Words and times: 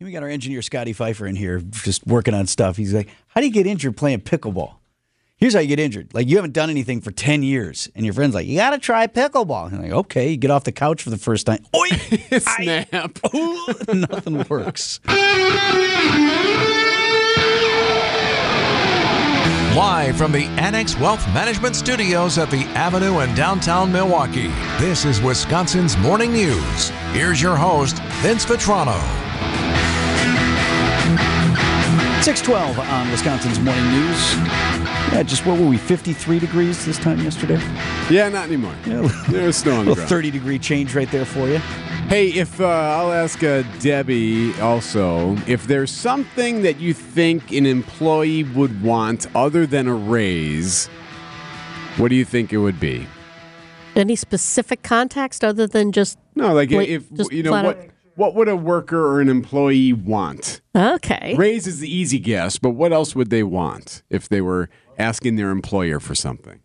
We 0.00 0.10
got 0.10 0.22
our 0.22 0.28
engineer 0.28 0.60
Scotty 0.60 0.92
Pfeiffer 0.92 1.26
in 1.26 1.36
here 1.36 1.60
just 1.60 2.06
working 2.06 2.34
on 2.34 2.46
stuff. 2.46 2.76
He's 2.76 2.92
like, 2.92 3.08
How 3.28 3.40
do 3.40 3.46
you 3.46 3.52
get 3.52 3.66
injured 3.66 3.96
playing 3.96 4.20
pickleball? 4.22 4.74
Here's 5.36 5.54
how 5.54 5.60
you 5.60 5.68
get 5.68 5.78
injured. 5.78 6.12
Like 6.12 6.28
you 6.28 6.36
haven't 6.36 6.52
done 6.52 6.68
anything 6.68 7.00
for 7.00 7.10
10 7.10 7.42
years, 7.42 7.88
and 7.94 8.04
your 8.04 8.12
friend's 8.12 8.34
like, 8.34 8.46
You 8.46 8.56
gotta 8.56 8.78
try 8.78 9.06
pickleball. 9.06 9.66
And 9.66 9.72
you're 9.72 9.82
like, 9.82 9.92
okay, 10.06 10.30
you 10.30 10.36
get 10.36 10.50
off 10.50 10.64
the 10.64 10.72
couch 10.72 11.02
for 11.02 11.10
the 11.10 11.16
first 11.16 11.46
time. 11.46 11.64
Oi! 11.76 11.88
Snap. 12.38 13.18
Ooh, 13.34 13.66
nothing 13.94 14.44
works. 14.48 15.00
Live 19.76 20.16
from 20.16 20.32
the 20.32 20.44
Annex 20.58 20.98
Wealth 20.98 21.24
Management 21.28 21.76
Studios 21.76 22.36
at 22.38 22.50
the 22.50 22.62
Avenue 22.74 23.20
in 23.20 23.34
downtown 23.34 23.92
Milwaukee, 23.92 24.48
this 24.78 25.04
is 25.04 25.20
Wisconsin's 25.20 25.96
Morning 25.98 26.32
News. 26.32 26.90
Here's 27.12 27.40
your 27.40 27.56
host, 27.56 28.00
Vince 28.22 28.44
Vitrano. 28.44 29.00
612 32.24 32.78
on 32.88 33.10
Wisconsin's 33.10 33.60
Morning 33.60 33.84
News. 33.90 34.34
Yeah, 35.12 35.22
just 35.26 35.44
what 35.44 35.60
were 35.60 35.66
we, 35.66 35.76
53 35.76 36.38
degrees 36.38 36.86
this 36.86 36.96
time 36.96 37.20
yesterday? 37.20 37.58
Yeah, 38.08 38.30
not 38.30 38.46
anymore. 38.46 38.74
Yeah, 38.86 39.06
There's 39.28 39.56
snow 39.58 39.74
on 39.80 39.80
a 39.88 39.90
the 39.90 39.94
ground. 39.96 40.08
30 40.08 40.30
degree 40.30 40.58
change 40.58 40.94
right 40.94 41.10
there 41.10 41.26
for 41.26 41.46
you. 41.48 41.58
Hey, 42.08 42.28
if 42.28 42.62
uh, 42.62 42.64
I'll 42.66 43.12
ask 43.12 43.44
uh, 43.44 43.62
Debbie 43.80 44.58
also, 44.58 45.36
if 45.46 45.66
there's 45.66 45.90
something 45.90 46.62
that 46.62 46.80
you 46.80 46.94
think 46.94 47.52
an 47.52 47.66
employee 47.66 48.44
would 48.44 48.82
want 48.82 49.26
other 49.36 49.66
than 49.66 49.86
a 49.86 49.94
raise, 49.94 50.86
what 51.98 52.08
do 52.08 52.14
you 52.14 52.24
think 52.24 52.54
it 52.54 52.58
would 52.58 52.80
be? 52.80 53.06
Any 53.94 54.16
specific 54.16 54.82
context 54.82 55.44
other 55.44 55.66
than 55.66 55.92
just 55.92 56.18
No, 56.34 56.54
like 56.54 56.70
Wait, 56.70 56.88
if 56.88 57.12
just 57.12 57.30
you 57.32 57.42
know 57.42 57.50
what 57.52 57.66
out- 57.66 57.88
what 58.16 58.34
would 58.34 58.48
a 58.48 58.56
worker 58.56 59.06
or 59.06 59.20
an 59.20 59.28
employee 59.28 59.92
want? 59.92 60.60
okay? 60.74 61.34
Raise 61.36 61.66
is 61.66 61.80
the 61.80 61.92
easy 61.92 62.18
guess, 62.18 62.58
but 62.58 62.70
what 62.70 62.92
else 62.92 63.14
would 63.14 63.30
they 63.30 63.42
want 63.42 64.02
if 64.10 64.28
they 64.28 64.40
were 64.40 64.68
asking 64.98 65.36
their 65.36 65.50
employer 65.50 66.00
for 66.00 66.14
something? 66.14 66.60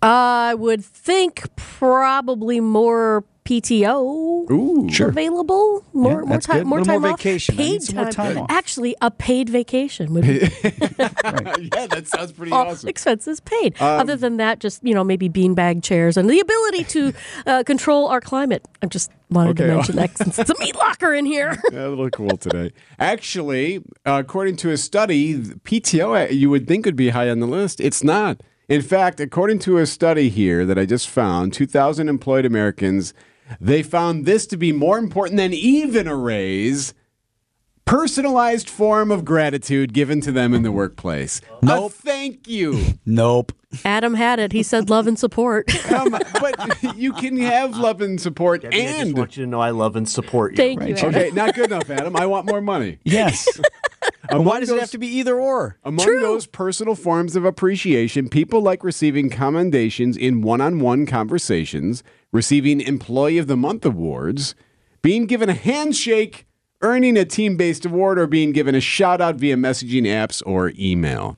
I 0.00 0.54
would 0.54 0.84
think 0.84 1.54
probably 1.56 2.60
more 2.60 3.24
PTO 3.44 4.48
Ooh, 4.50 4.88
available, 5.04 5.84
more 5.92 6.12
Yeah, 6.12 6.16
more 6.20 6.26
that's 6.28 6.46
time, 6.46 6.66
more 6.66 6.80
time 6.82 7.02
more 7.02 7.10
off, 7.12 7.18
vacation. 7.18 7.56
Paid 7.56 7.82
some 7.82 7.96
more 7.96 8.10
time 8.10 8.38
off. 8.38 8.46
Actually, 8.50 8.94
a 9.00 9.10
paid 9.10 9.48
vacation 9.48 10.14
would 10.14 10.22
be 10.22 10.38
yeah, 10.62 11.86
that 11.88 12.04
sounds 12.06 12.32
pretty 12.32 12.52
all 12.52 12.68
awesome. 12.68 12.88
expenses 12.88 13.40
paid. 13.40 13.74
Um, 13.80 14.00
Other 14.00 14.16
than 14.16 14.36
that, 14.36 14.60
just 14.60 14.84
you 14.84 14.94
know 14.94 15.02
maybe 15.04 15.28
beanbag 15.28 15.82
chairs 15.82 16.16
and 16.16 16.30
the 16.30 16.38
ability 16.40 16.84
to 16.84 17.12
uh, 17.46 17.62
control 17.64 18.08
our 18.08 18.20
climate. 18.20 18.66
I 18.82 18.86
just 18.86 19.10
wanted 19.30 19.60
Okay. 19.60 19.66
to 19.68 19.74
mention 19.74 19.96
that 19.96 20.16
since 20.16 20.38
it's 20.38 20.50
a 20.50 20.58
meat 20.60 20.76
locker 20.76 21.12
in 21.12 21.26
here. 21.26 21.60
Yeah, 21.72 21.86
a 21.86 21.88
little 21.88 22.10
cool 22.10 22.36
today. 22.36 22.72
Actually, 22.98 23.78
uh, 24.06 24.22
according 24.24 24.56
to 24.56 24.70
a 24.70 24.76
study, 24.76 25.34
PTO 25.38 26.28
uh, 26.28 26.32
you 26.32 26.48
would 26.50 26.68
think 26.68 26.86
would 26.86 26.96
be 26.96 27.08
high 27.10 27.28
on 27.28 27.40
the 27.40 27.46
list. 27.48 27.80
It's 27.80 28.04
not. 28.04 28.40
In 28.68 28.80
fact, 28.80 29.20
according 29.20 29.58
to 29.60 29.78
a 29.78 29.86
study 29.86 30.28
here 30.28 30.64
that 30.64 30.78
I 30.78 30.86
just 30.86 31.08
found, 31.08 31.52
2,000 31.52 32.08
employed 32.08 32.46
Americans, 32.46 33.12
they 33.60 33.82
found 33.82 34.24
this 34.24 34.46
to 34.48 34.56
be 34.56 34.72
more 34.72 34.98
important 34.98 35.36
than 35.36 35.52
even 35.52 36.06
a 36.06 36.16
raise. 36.16 36.94
Personalized 37.84 38.70
form 38.70 39.10
of 39.10 39.24
gratitude 39.24 39.92
given 39.92 40.20
to 40.20 40.32
them 40.32 40.54
in 40.54 40.62
the 40.62 40.72
workplace. 40.72 41.40
Nope. 41.62 41.90
A 41.90 41.94
thank 41.94 42.48
you. 42.48 42.94
Nope. 43.06 43.52
Adam 43.84 44.14
had 44.14 44.38
it. 44.38 44.52
He 44.52 44.62
said 44.62 44.90
love 44.90 45.06
and 45.06 45.18
support. 45.18 45.66
Come 45.68 46.14
on, 46.14 46.20
but 46.40 46.96
you 46.96 47.12
can 47.12 47.36
have 47.38 47.76
love 47.76 48.00
and 48.00 48.20
support 48.20 48.62
Debbie, 48.62 48.86
I 48.86 49.04
just 49.04 49.14
want 49.14 49.36
you 49.36 49.44
to 49.44 49.50
know 49.50 49.60
I 49.60 49.70
love 49.70 49.96
and 49.96 50.08
support 50.08 50.52
you. 50.52 50.56
Thank 50.56 50.82
you. 50.82 50.94
Adam. 50.94 51.08
okay, 51.08 51.30
not 51.30 51.54
good 51.54 51.66
enough, 51.66 51.90
Adam. 51.90 52.16
I 52.16 52.26
want 52.26 52.46
more 52.46 52.60
money. 52.60 52.98
Yes. 53.04 53.48
But 54.28 54.42
why 54.42 54.60
does 54.60 54.70
it 54.70 54.80
have 54.80 54.90
to 54.92 54.98
be 54.98 55.06
either 55.06 55.38
or? 55.38 55.76
Among 55.84 56.06
those 56.06 56.46
personal 56.46 56.94
forms 56.94 57.36
of 57.36 57.44
appreciation, 57.44 58.28
people 58.28 58.62
like 58.62 58.82
receiving 58.82 59.28
commendations 59.28 60.16
in 60.16 60.40
one 60.40 60.60
on 60.60 60.80
one 60.80 61.06
conversations, 61.06 62.02
receiving 62.32 62.80
Employee 62.80 63.38
of 63.38 63.46
the 63.46 63.56
Month 63.56 63.84
awards, 63.84 64.54
being 65.02 65.26
given 65.26 65.48
a 65.48 65.54
handshake, 65.54 66.46
earning 66.80 67.16
a 67.16 67.24
team 67.24 67.56
based 67.56 67.84
award, 67.84 68.18
or 68.18 68.26
being 68.26 68.52
given 68.52 68.74
a 68.74 68.80
shout 68.80 69.20
out 69.20 69.36
via 69.36 69.56
messaging 69.56 70.02
apps 70.04 70.42
or 70.46 70.72
email. 70.78 71.36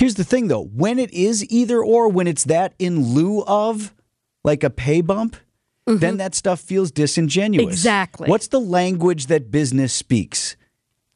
Here's 0.00 0.14
the 0.14 0.24
thing 0.24 0.48
though 0.48 0.64
when 0.64 0.98
it 0.98 1.12
is 1.12 1.44
either 1.50 1.84
or, 1.84 2.08
when 2.08 2.26
it's 2.26 2.44
that 2.44 2.72
in 2.78 3.12
lieu 3.12 3.44
of 3.46 3.94
like 4.42 4.64
a 4.64 4.70
pay 4.70 5.02
bump, 5.02 5.36
then 5.84 6.16
that 6.16 6.34
stuff 6.34 6.58
feels 6.58 6.90
disingenuous. 6.90 7.66
Exactly. 7.66 8.26
What's 8.26 8.48
the 8.48 8.60
language 8.60 9.26
that 9.26 9.50
business 9.50 9.92
speaks? 9.92 10.56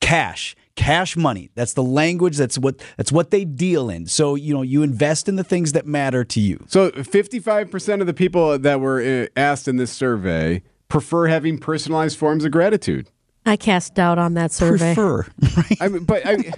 Cash. 0.00 0.54
Cash 0.76 1.16
money. 1.16 1.48
That's 1.54 1.72
the 1.72 1.82
language. 1.82 2.36
That's 2.36 2.58
what 2.58 2.82
that's 2.98 3.10
what 3.10 3.30
they 3.30 3.46
deal 3.46 3.88
in. 3.88 4.04
So, 4.04 4.34
you 4.34 4.52
know, 4.52 4.60
you 4.60 4.82
invest 4.82 5.30
in 5.30 5.36
the 5.36 5.44
things 5.44 5.72
that 5.72 5.86
matter 5.86 6.22
to 6.22 6.40
you. 6.40 6.62
So, 6.68 6.90
55% 6.90 8.02
of 8.02 8.06
the 8.06 8.12
people 8.12 8.58
that 8.58 8.80
were 8.80 9.00
uh, 9.00 9.26
asked 9.34 9.66
in 9.66 9.76
this 9.76 9.92
survey 9.92 10.62
prefer 10.88 11.28
having 11.28 11.56
personalized 11.56 12.18
forms 12.18 12.44
of 12.44 12.50
gratitude. 12.50 13.08
I 13.46 13.56
cast 13.56 13.94
doubt 13.94 14.18
on 14.18 14.34
that 14.34 14.52
survey. 14.52 14.94
Prefer. 14.94 15.26
Right? 15.56 15.78
I 15.80 15.88
mean, 15.88 16.04
but 16.04 16.26
I. 16.26 16.52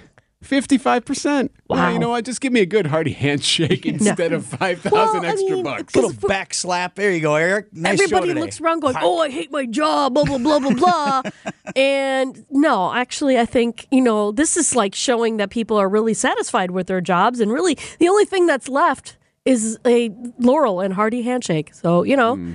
55%. 0.49 1.49
Wow. 1.67 1.77
Wow. 1.77 1.89
you 1.91 1.99
know 1.99 2.09
what? 2.09 2.25
Just 2.25 2.41
give 2.41 2.53
me 2.53 2.61
a 2.61 2.65
good 2.65 2.87
hearty 2.87 3.11
handshake 3.25 3.85
instead 3.85 4.33
of 4.33 4.45
5,000 4.45 4.91
Well, 4.91 5.23
I 5.23 5.27
extra 5.27 5.55
mean, 5.55 5.63
bucks. 5.63 5.95
Little 5.95 6.13
back 6.27 6.53
slap. 6.53 6.95
There 6.95 7.11
you 7.11 7.19
go, 7.19 7.35
Eric. 7.35 7.73
Nice 7.73 7.97
show 7.97 8.03
Everybody 8.05 8.27
today. 8.29 8.41
looks 8.41 8.61
around 8.61 8.79
going, 8.79 8.95
"Oh, 9.01 9.19
I 9.19 9.29
hate 9.29 9.51
my 9.51 9.65
job," 9.65 10.13
blah 10.13 10.23
blah 10.25 10.37
blah 10.37 10.59
blah 10.59 10.73
blah. 10.73 11.21
and 11.75 12.45
no, 12.49 12.93
actually, 12.93 13.37
I 13.37 13.45
think 13.45 13.87
you 13.91 14.01
know 14.01 14.31
this 14.31 14.57
is 14.57 14.75
like 14.75 14.95
showing 14.95 15.37
that 15.37 15.49
people 15.49 15.77
are 15.77 15.89
really 15.89 16.13
satisfied 16.13 16.71
with 16.71 16.87
their 16.87 17.01
jobs, 17.01 17.39
and 17.39 17.51
really 17.51 17.77
the 17.99 18.07
only 18.09 18.25
thing 18.25 18.45
that's 18.47 18.67
left 18.69 19.17
is 19.45 19.77
a 19.85 20.09
laurel 20.39 20.79
and 20.81 20.93
hearty 20.93 21.21
handshake. 21.23 21.73
So 21.73 22.03
you 22.03 22.15
know, 22.15 22.35
Hmm. 22.35 22.53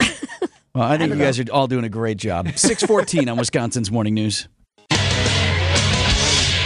Well, 0.74 0.82
I 0.90 0.98
think 0.98 1.12
you 1.12 1.18
guys 1.20 1.38
are 1.38 1.44
all 1.52 1.68
doing 1.68 1.84
a 1.84 1.88
great 1.88 2.16
job. 2.16 2.48
614 2.56 3.28
on 3.28 3.36
Wisconsin's 3.38 3.92
Morning 3.92 4.12
News. 4.14 4.48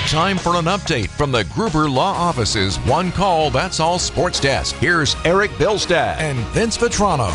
Time 0.08 0.38
for 0.38 0.56
an 0.56 0.64
update 0.64 1.10
from 1.10 1.30
the 1.30 1.44
Gruber 1.52 1.86
Law 1.86 2.14
Office's 2.14 2.78
One 2.78 3.12
Call 3.12 3.50
That's 3.50 3.78
All 3.78 3.98
Sports 3.98 4.40
Desk. 4.40 4.74
Here's 4.76 5.14
Eric 5.22 5.50
Bilstad 5.52 6.16
and 6.16 6.38
Vince 6.46 6.78
Vitrano. 6.78 7.30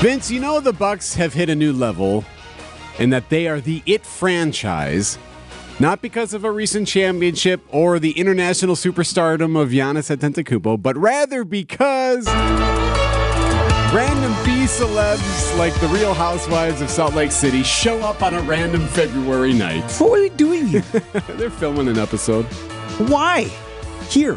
Vince, 0.00 0.30
you 0.30 0.40
know 0.40 0.58
the 0.58 0.72
Bucks 0.72 1.12
have 1.12 1.34
hit 1.34 1.50
a 1.50 1.54
new 1.54 1.74
level 1.74 2.24
and 2.98 3.12
that 3.12 3.28
they 3.28 3.46
are 3.46 3.60
the 3.60 3.82
it 3.84 4.06
franchise, 4.06 5.18
not 5.78 6.00
because 6.00 6.32
of 6.32 6.44
a 6.44 6.50
recent 6.50 6.88
championship 6.88 7.60
or 7.68 7.98
the 7.98 8.12
international 8.12 8.74
superstardom 8.74 9.60
of 9.60 9.68
Giannis 9.68 10.16
Antetokounmpo, 10.16 10.80
but 10.80 10.96
rather 10.96 11.44
because 11.44 12.26
random 13.96 14.32
B 14.44 14.66
celebs 14.66 15.56
like 15.56 15.72
the 15.80 15.86
Real 15.88 16.12
Housewives 16.12 16.82
of 16.82 16.90
Salt 16.90 17.14
Lake 17.14 17.32
City 17.32 17.62
show 17.62 17.98
up 18.00 18.22
on 18.22 18.34
a 18.34 18.42
random 18.42 18.86
February 18.88 19.54
night. 19.54 19.90
What 19.98 20.18
are 20.18 20.28
they 20.28 20.36
doing 20.36 20.66
here? 20.66 20.82
They're 21.30 21.48
filming 21.48 21.88
an 21.88 21.98
episode. 21.98 22.44
Why? 23.08 23.44
Here. 24.10 24.36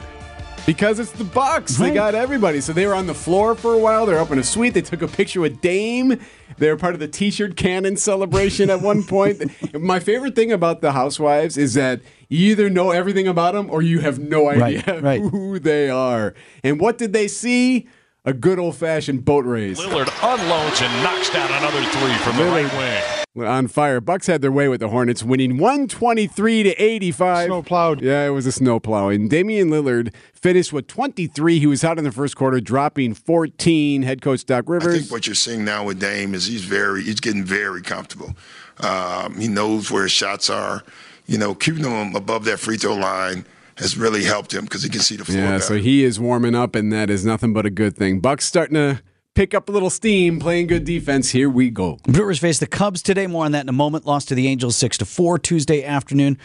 Because 0.65 0.99
it's 0.99 1.11
the 1.11 1.25
Bucks. 1.25 1.75
They 1.75 1.93
got 1.93 2.15
everybody. 2.15 2.61
So 2.61 2.71
they 2.71 2.87
were 2.87 2.93
on 2.93 3.05
the 3.05 3.13
floor 3.13 3.53
for 3.53 3.73
a 3.73 3.77
while. 3.77 4.05
They're 4.05 4.19
up 4.19 4.31
in 4.31 4.39
a 4.39 4.43
suite. 4.43 4.73
They 4.75 4.81
took 4.81 5.01
a 5.01 5.07
picture 5.09 5.41
with 5.41 5.59
Dame. 5.59 6.17
They 6.57 6.69
were 6.69 6.77
part 6.77 6.93
of 6.93 7.01
the 7.01 7.07
T-shirt 7.09 7.57
cannon 7.57 7.97
celebration 7.97 8.69
at 8.69 8.81
one 8.81 9.03
point. 9.07 9.41
My 9.73 9.99
favorite 9.99 10.35
thing 10.35 10.53
about 10.53 10.79
the 10.79 10.93
Housewives 10.93 11.57
is 11.57 11.73
that 11.73 11.99
you 12.29 12.51
either 12.51 12.69
know 12.69 12.91
everything 12.91 13.27
about 13.27 13.55
them 13.55 13.69
or 13.69 13.81
you 13.81 13.99
have 13.99 14.19
no 14.19 14.47
idea 14.49 14.83
Right, 14.87 15.01
right. 15.03 15.21
who 15.21 15.59
they 15.59 15.89
are. 15.89 16.33
And 16.63 16.79
what 16.79 16.97
did 16.97 17.11
they 17.11 17.27
see? 17.27 17.87
A 18.25 18.33
good 18.33 18.59
old-fashioned 18.59 19.23
boat 19.23 19.45
race. 19.45 19.79
Lillard 19.79 20.09
unloads 20.21 20.81
and 20.81 21.03
knocks 21.03 21.29
down 21.29 21.49
another 21.51 21.81
three 21.85 22.13
from 22.17 22.35
the 22.35 22.43
right 22.43 23.25
wing. 23.33 23.47
on 23.47 23.69
fire. 23.69 24.01
Bucks 24.01 24.27
had 24.27 24.41
their 24.41 24.51
way 24.51 24.67
with 24.67 24.81
the 24.81 24.89
Hornets, 24.89 25.23
winning 25.23 25.57
123 25.57 26.63
to 26.63 26.71
85. 26.71 27.45
Snow 27.45 27.63
plowed. 27.63 28.01
Yeah, 28.01 28.27
it 28.27 28.31
was 28.31 28.45
a 28.45 28.51
snow 28.51 28.81
And 28.85 29.29
Damian 29.29 29.69
Lillard 29.69 30.13
finished 30.33 30.73
with 30.73 30.87
23. 30.87 31.59
He 31.59 31.65
was 31.65 31.85
out 31.85 31.97
in 31.97 32.03
the 32.03 32.11
first 32.11 32.35
quarter, 32.35 32.59
dropping 32.59 33.13
14. 33.13 34.01
Head 34.01 34.21
coach 34.21 34.43
Doc 34.43 34.65
Rivers. 34.67 34.93
I 34.93 34.97
think 34.99 35.11
what 35.11 35.25
you're 35.25 35.33
seeing 35.33 35.63
now 35.63 35.85
with 35.85 36.01
Dame 36.01 36.33
is 36.33 36.45
he's 36.45 36.65
very, 36.65 37.03
he's 37.03 37.21
getting 37.21 37.45
very 37.45 37.81
comfortable. 37.81 38.35
Um, 38.81 39.39
he 39.39 39.47
knows 39.47 39.89
where 39.89 40.03
his 40.03 40.11
shots 40.11 40.49
are. 40.49 40.83
You 41.25 41.37
know, 41.37 41.55
keeping 41.55 41.83
them 41.83 42.15
above 42.17 42.43
that 42.45 42.59
free 42.59 42.75
throw 42.75 42.95
line 42.95 43.45
has 43.79 43.97
really 43.97 44.23
helped 44.23 44.53
him 44.53 44.65
because 44.65 44.83
he 44.83 44.89
can 44.89 45.01
see 45.01 45.15
the 45.15 45.25
floor. 45.25 45.37
yeah, 45.37 45.51
better. 45.51 45.63
so 45.63 45.75
he 45.75 46.03
is 46.03 46.19
warming 46.19 46.55
up, 46.55 46.75
and 46.75 46.91
that 46.93 47.09
is 47.09 47.25
nothing 47.25 47.53
but 47.53 47.65
a 47.65 47.69
good 47.69 47.95
thing. 47.95 48.19
Bucks 48.19 48.45
starting 48.45 48.75
to 48.75 49.01
pick 49.35 49.53
up 49.53 49.69
a 49.69 49.71
little 49.71 49.89
steam, 49.89 50.39
playing 50.39 50.67
good 50.67 50.85
defense. 50.85 51.31
Here 51.31 51.49
we 51.49 51.69
go. 51.69 51.97
Brewers 52.03 52.39
face 52.39 52.59
the 52.59 52.67
Cubs 52.67 53.01
today. 53.01 53.27
More 53.27 53.45
on 53.45 53.53
that 53.53 53.61
in 53.61 53.69
a 53.69 53.73
moment. 53.73 54.05
Lost 54.05 54.27
to 54.29 54.35
the 54.35 54.47
Angels 54.47 54.75
six 54.75 54.97
to 54.99 55.05
four 55.05 55.39
Tuesday 55.39 55.83
afternoon. 55.83 56.37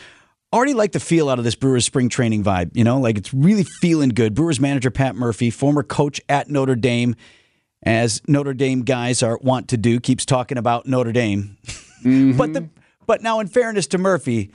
Already 0.53 0.75
like 0.75 0.93
the 0.93 1.01
feel 1.01 1.29
out 1.29 1.39
of 1.39 1.45
this 1.45 1.57
Brewers 1.57 1.85
spring 1.85 2.09
training 2.09 2.45
vibe. 2.45 2.71
You 2.75 2.85
know, 2.85 3.01
like 3.01 3.19
it's 3.19 3.35
really 3.35 3.65
feeling 3.65 4.11
good. 4.11 4.35
Brewers 4.35 4.61
manager 4.61 4.91
Pat 4.91 5.17
Murphy, 5.17 5.51
former 5.51 5.83
coach 5.83 6.21
at 6.29 6.49
Notre 6.49 6.77
Dame, 6.77 7.17
as 7.83 8.23
Notre 8.29 8.55
Dame 8.55 8.83
guys 8.83 9.23
are 9.23 9.39
want 9.39 9.69
to 9.69 9.77
do, 9.77 9.99
keeps 9.99 10.25
talking 10.25 10.57
about 10.57 10.87
Notre 10.87 11.13
Dame. 11.13 11.57
but 11.65 12.53
the 12.53 12.61
mm-hmm. 12.61 12.81
But 13.07 13.23
now, 13.23 13.41
in 13.41 13.49
fairness 13.49 13.87
to 13.89 13.99
Murphy, 13.99 14.51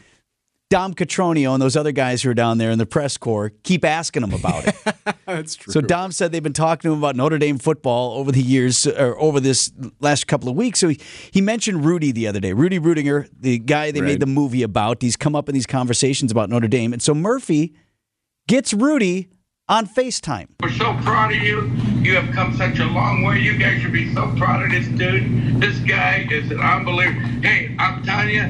Dom 0.70 0.94
Cotroneo 0.94 1.54
and 1.54 1.62
those 1.62 1.76
other 1.76 1.92
guys 1.92 2.22
who 2.22 2.30
are 2.30 2.36
down 2.36 2.60
there 2.60 2.70
in 2.70 2.78
the 2.78 2.86
press 2.86 3.18
corps 3.18 3.52
keep 3.64 3.84
asking 3.84 4.22
him 4.22 4.34
about 4.34 4.68
it. 4.68 4.76
That's 5.26 5.56
true. 5.56 5.74
So 5.74 5.82
Dom 5.82 6.12
said 6.12 6.32
they've 6.32 6.44
been 6.44 6.54
talking 6.54 6.90
to 6.90 6.94
him 6.94 7.00
about 7.00 7.16
Notre 7.16 7.40
Dame 7.40 7.58
football 7.58 8.14
over 8.20 8.32
the 8.32 8.42
years, 8.42 8.86
or 8.86 9.20
over 9.20 9.40
this 9.40 9.72
last 10.00 10.28
couple 10.28 10.48
of 10.48 10.56
weeks. 10.56 10.78
So 10.80 10.90
he, 10.90 11.00
he 11.32 11.42
mentioned 11.42 11.86
Rudy 11.86 12.12
the 12.12 12.28
other 12.28 12.40
day. 12.40 12.54
Rudy 12.54 12.80
Ruettiger, 12.80 13.28
the 13.40 13.58
guy 13.58 13.90
they 13.92 14.02
Right. 14.02 14.10
made 14.10 14.20
the 14.20 14.28
movie 14.28 14.62
about. 14.62 15.02
He's 15.02 15.16
come 15.16 15.36
up 15.36 15.50
in 15.50 15.56
these 15.56 15.66
conversations 15.66 16.32
about 16.32 16.50
Notre 16.52 16.68
Dame, 16.68 16.94
and 16.94 17.02
so 17.02 17.16
Murphy 17.16 17.74
gets 18.48 18.72
Rudy 18.72 19.28
on 19.70 19.88
FaceTime. 19.88 20.48
We're 20.62 20.72
so 20.72 20.98
proud 21.04 21.32
of 21.32 21.38
you. 21.38 21.72
You 22.02 22.16
have 22.16 22.34
come 22.34 22.58
such 22.58 22.80
a 22.80 22.86
long 22.86 23.24
way. 23.24 23.40
You 23.40 23.58
guys 23.58 23.82
should 23.82 23.94
be 23.94 24.14
so 24.14 24.34
proud 24.36 24.64
of 24.64 24.72
this 24.72 24.88
dude. 24.88 25.62
This 25.62 25.78
guy 25.80 26.28
is 26.30 26.50
an 26.50 26.60
unbeliever. 26.60 27.20
Hey, 27.42 27.76
I'm 27.78 28.04
telling 28.04 28.30
you, 28.30 28.50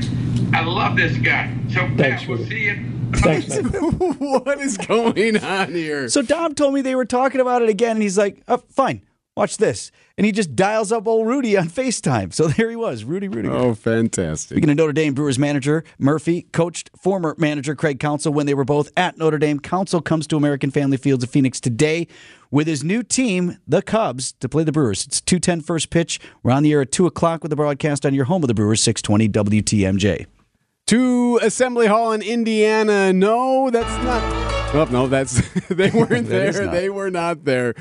I 0.54 0.64
love 0.64 0.96
this 0.96 1.18
guy. 1.18 1.54
So, 1.72 1.88
Pat, 1.98 2.26
we'll 2.28 2.44
see 2.46 2.66
you. 2.66 2.86
Thanks, 3.16 3.58
what 3.60 4.60
is 4.60 4.78
going 4.78 5.38
on 5.44 5.74
here? 5.74 6.08
So 6.10 6.22
Dom 6.22 6.56
told 6.56 6.74
me 6.74 6.82
they 6.82 6.96
were 6.96 7.06
talking 7.06 7.42
about 7.42 7.62
it 7.62 7.70
again, 7.70 7.98
and 7.98 8.02
he's 8.02 8.18
like, 8.18 8.42
oh, 8.48 8.58
"Fine, 8.70 9.02
watch 9.40 9.58
this," 9.58 9.92
and 10.18 10.26
he 10.26 10.32
just 10.32 10.56
dials 10.56 10.92
up 10.92 11.08
old 11.08 11.26
Rudy 11.26 11.58
on 11.58 11.70
FaceTime. 11.70 12.34
So 12.34 12.48
there 12.48 12.70
he 12.70 12.76
was, 12.76 13.04
Rudy 13.04 13.28
Rudy. 13.28 13.50
Oh, 13.50 13.74
fantastic. 13.74 14.58
Speaking 14.58 14.70
of 14.70 14.78
Notre 14.78 14.94
Dame, 14.94 15.14
Brewers 15.14 15.40
manager 15.40 15.84
Murphy 15.98 16.44
coached 16.52 16.92
former 16.96 17.36
manager 17.38 17.76
Craig 17.76 18.00
Counsell 18.00 18.34
when 18.34 18.46
they 18.46 18.54
were 18.54 18.66
both 18.66 18.92
at 18.98 19.18
Notre 19.18 19.40
Dame. 19.40 19.60
Counsell 19.60 20.02
comes 20.02 20.28
to 20.28 20.36
American 20.36 20.72
Family 20.72 20.98
Fields 20.98 21.24
of 21.24 21.30
Phoenix 21.30 21.60
today 21.60 22.08
with 22.52 22.68
his 22.68 22.84
new 22.84 23.02
team, 23.04 23.58
the 23.68 23.82
Cubs, 23.82 24.34
to 24.40 24.50
play 24.50 24.64
the 24.64 24.72
Brewers. 24.72 25.06
It's 25.06 25.22
210 25.22 25.62
first 25.62 25.90
pitch. 25.90 26.20
We're 26.44 26.52
on 26.52 26.64
the 26.64 26.74
air 26.74 26.82
at 26.82 26.92
2 26.92 27.06
o'clock 27.06 27.44
with 27.44 27.50
the 27.50 27.56
broadcast 27.56 28.06
on 28.06 28.14
your 28.14 28.26
home 28.26 28.44
of 28.44 28.48
the 28.48 28.54
Brewers, 28.54 28.82
620 28.82 29.30
WTMJ. 29.62 30.26
To 30.90 31.40
Assembly 31.44 31.86
Hall 31.86 32.14
in 32.14 32.24
Indiana. 32.24 33.14
No, 33.14 33.70
that's 33.70 34.04
not. 34.04 34.24
Oh, 34.74 34.88
no, 34.92 35.06
that's 35.06 35.40
they 35.68 35.90
weren't 35.94 36.28
there. 36.28 36.52
They 36.52 36.90
were 36.90 37.12
not 37.12 37.46
there. 37.46 37.76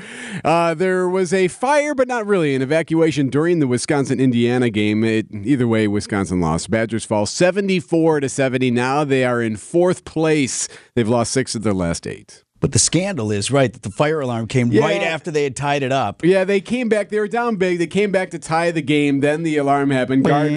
Uh, 0.45 0.75
there 0.75 1.09
was 1.09 1.33
a 1.33 1.47
fire, 1.47 1.95
but 1.95 2.07
not 2.07 2.27
really 2.27 2.53
an 2.53 2.61
evacuation 2.61 3.29
during 3.29 3.57
the 3.57 3.67
Wisconsin 3.67 4.19
Indiana 4.19 4.69
game. 4.69 5.03
It, 5.03 5.25
either 5.31 5.67
way, 5.67 5.87
Wisconsin 5.87 6.39
lost. 6.39 6.69
Badgers 6.69 7.03
fall 7.03 7.25
seventy 7.25 7.79
four 7.79 8.19
to 8.19 8.29
seventy. 8.29 8.69
Now 8.69 9.03
they 9.03 9.25
are 9.25 9.41
in 9.41 9.57
fourth 9.57 10.05
place. 10.05 10.67
They've 10.93 11.09
lost 11.09 11.31
six 11.31 11.55
of 11.55 11.63
their 11.63 11.73
last 11.73 12.05
eight. 12.05 12.43
But 12.61 12.73
the 12.73 12.79
scandal 12.79 13.31
is, 13.31 13.49
right, 13.51 13.71
that 13.71 13.83
the 13.83 13.89
fire 13.89 14.19
alarm 14.19 14.47
came 14.47 14.69
Yeah. 14.71 14.81
right 14.81 15.01
after 15.01 15.31
they 15.31 15.43
had 15.43 15.55
tied 15.55 15.81
it 15.81 15.93
up. 15.93 16.25
Yeah, 16.25 16.43
they 16.43 16.59
came 16.59 16.89
back. 16.89 17.07
They 17.09 17.19
were 17.19 17.27
down 17.29 17.55
big. 17.55 17.79
They 17.79 17.87
came 17.87 18.11
back 18.11 18.31
to 18.31 18.39
tie 18.39 18.71
the 18.71 18.81
game. 18.81 19.21
Then 19.21 19.43
the 19.43 19.55
alarm 19.57 19.91
happened. 19.91 20.25
Gard, 20.25 20.51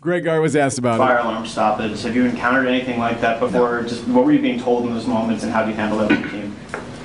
Greg 0.00 0.24
Gard 0.24 0.40
was 0.40 0.54
asked 0.54 0.78
about 0.78 0.94
it. 0.94 0.98
fire 0.98 1.18
it. 1.18 1.24
alarm 1.24 1.44
stoppage. 1.46 2.00
Have 2.02 2.14
you 2.14 2.24
encountered 2.26 2.68
anything 2.68 3.00
like 3.00 3.20
that 3.22 3.40
before? 3.40 3.82
Just 3.82 4.06
what 4.06 4.24
were 4.24 4.32
you 4.32 4.40
being 4.40 4.60
told 4.60 4.86
in 4.86 4.94
those 4.94 5.06
moments, 5.08 5.42
and 5.42 5.52
how 5.52 5.64
do 5.64 5.70
you 5.70 5.76
handle 5.76 5.98
that 5.98 6.10
with 6.10 6.20
your 6.20 6.30
team? 6.30 6.56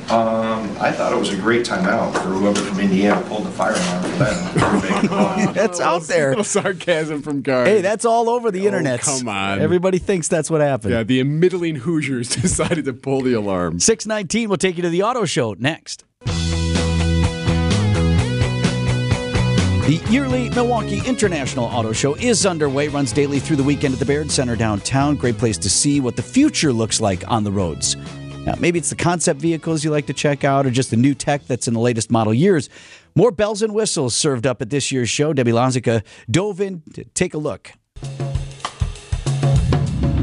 Um, 0.10 0.78
I 0.80 0.92
thought 0.94 1.12
it 1.12 1.20
was 1.20 1.34
a 1.34 1.36
great 1.36 1.66
timeout 1.66 2.14
for 2.14 2.30
whoever 2.30 2.60
from 2.62 2.80
Indiana 2.80 3.20
pulled 3.28 3.46
the 3.46 3.52
fire 3.52 3.74
alarm 3.74 4.04
for 4.04 4.18
them. 4.20 5.54
That's 5.54 5.82
out 5.82 6.04
there. 6.04 6.30
little 6.30 6.46
sarcasm 6.46 7.22
from 7.22 7.42
Gard. 7.42 7.68
Hey, 7.68 7.82
that's 7.82 8.06
all 8.06 8.30
over 8.30 8.50
the 8.50 8.66
internet. 8.66 9.02
Oh, 9.06 9.18
come 9.20 9.28
on. 9.28 9.60
Everybody 9.60 9.98
thinks 9.98 10.28
that's 10.30 10.50
what 10.50 10.62
happened. 10.62 10.94
yeah. 10.94 11.04
The 11.04 11.24
middling 11.24 11.76
Hoosiers 11.76 12.30
decided 12.42 12.86
to 12.86 12.94
pull 12.94 13.22
the 13.22 13.34
alarm. 13.34 13.80
619 13.82 14.50
will 14.50 14.56
take 14.58 14.78
you 14.78 14.84
to 14.84 14.90
the 14.90 15.04
auto 15.04 15.26
show 15.26 15.54
next. 15.60 16.06
The 19.86 20.02
yearly 20.10 20.50
Milwaukee 20.50 21.02
International 21.06 21.66
Auto 21.66 21.94
Show 21.94 22.16
is 22.16 22.46
underway, 22.46 22.88
runs 22.90 23.14
daily 23.14 23.40
through 23.40 23.56
the 23.58 23.64
weekend 23.64 23.94
at 23.94 24.00
the 24.00 24.06
Baird 24.06 24.30
Center 24.30 24.56
downtown. 24.58 25.16
Great 25.16 25.38
place 25.38 25.58
to 25.60 25.70
see 25.70 26.00
what 26.02 26.16
the 26.18 26.22
future 26.24 26.74
looks 26.74 27.00
like 27.00 27.30
on 27.30 27.44
the 27.46 27.52
roads. 27.52 27.96
Now, 28.48 28.56
maybe 28.60 28.80
it's 28.80 28.90
the 28.90 28.96
concept 28.96 29.42
vehicles 29.42 29.84
you 29.84 29.92
like 29.92 30.06
to 30.06 30.14
check 30.14 30.46
out 30.46 30.66
or 30.66 30.72
just 30.72 30.90
the 30.90 30.96
new 30.96 31.14
tech 31.14 31.46
that's 31.48 31.68
in 31.68 31.74
the 31.74 31.82
latest 31.82 32.10
model 32.10 32.34
years. 32.34 32.70
More 33.14 33.30
bells 33.30 33.62
and 33.62 33.74
whistles 33.74 34.16
served 34.16 34.48
up 34.48 34.62
at 34.62 34.70
this 34.70 34.90
year's 34.90 35.10
show. 35.10 35.34
Debbie 35.34 35.52
Lazaga 35.52 36.02
dove 36.32 36.62
in 36.62 36.82
to 36.94 37.04
take 37.04 37.34
a 37.34 37.38
look. 37.38 37.74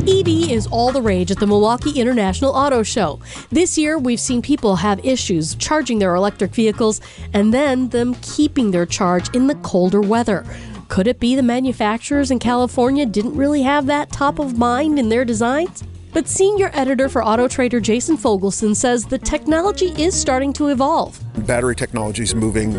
EV 0.08 0.50
is 0.50 0.66
all 0.68 0.90
the 0.90 1.02
rage 1.02 1.30
at 1.30 1.38
the 1.38 1.46
Milwaukee 1.46 2.00
International 2.00 2.52
Auto 2.52 2.82
Show. 2.82 3.20
This 3.50 3.76
year, 3.76 3.98
we've 3.98 4.18
seen 4.18 4.40
people 4.40 4.76
have 4.76 5.04
issues 5.04 5.54
charging 5.56 5.98
their 5.98 6.14
electric 6.14 6.54
vehicles 6.54 7.02
and 7.34 7.52
then 7.52 7.90
them 7.90 8.14
keeping 8.22 8.70
their 8.70 8.86
charge 8.86 9.28
in 9.36 9.48
the 9.48 9.54
colder 9.56 10.00
weather. 10.00 10.46
Could 10.88 11.08
it 11.08 11.20
be 11.20 11.36
the 11.36 11.42
manufacturers 11.42 12.30
in 12.30 12.38
California 12.38 13.04
didn't 13.04 13.36
really 13.36 13.64
have 13.64 13.84
that 13.84 14.10
top 14.12 14.38
of 14.38 14.56
mind 14.56 14.98
in 14.98 15.10
their 15.10 15.26
designs? 15.26 15.84
But 16.14 16.28
senior 16.28 16.70
editor 16.74 17.08
for 17.08 17.24
Auto 17.24 17.48
Trader 17.48 17.80
Jason 17.80 18.16
Fogelson 18.16 18.76
says 18.76 19.04
the 19.04 19.18
technology 19.18 19.86
is 20.00 20.14
starting 20.14 20.52
to 20.52 20.68
evolve. 20.68 21.18
Battery 21.44 21.74
technology 21.74 22.22
is 22.22 22.36
moving 22.36 22.72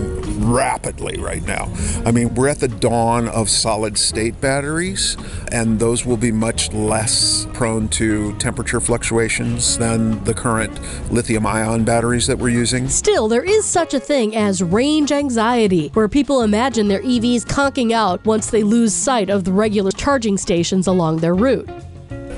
rapidly 0.49 1.17
right 1.17 1.45
now. 1.45 1.69
I 2.05 2.11
mean, 2.11 2.33
we're 2.33 2.47
at 2.47 2.61
the 2.61 2.69
dawn 2.69 3.27
of 3.27 3.49
solid 3.49 3.97
state 3.97 4.39
batteries, 4.39 5.17
and 5.51 5.77
those 5.77 6.05
will 6.05 6.15
be 6.15 6.31
much 6.31 6.71
less 6.71 7.45
prone 7.51 7.89
to 7.89 8.33
temperature 8.37 8.79
fluctuations 8.79 9.77
than 9.77 10.23
the 10.23 10.33
current 10.33 10.79
lithium 11.11 11.45
ion 11.45 11.83
batteries 11.83 12.27
that 12.27 12.39
we're 12.39 12.47
using. 12.47 12.87
Still, 12.87 13.27
there 13.27 13.43
is 13.43 13.65
such 13.65 13.93
a 13.93 13.99
thing 13.99 14.33
as 14.33 14.63
range 14.63 15.11
anxiety, 15.11 15.89
where 15.89 16.07
people 16.07 16.41
imagine 16.41 16.87
their 16.87 17.01
EVs 17.01 17.45
conking 17.45 17.91
out 17.91 18.23
once 18.25 18.49
they 18.49 18.63
lose 18.63 18.93
sight 18.93 19.29
of 19.29 19.43
the 19.43 19.51
regular 19.51 19.91
charging 19.91 20.37
stations 20.37 20.87
along 20.87 21.17
their 21.17 21.35
route. 21.35 21.69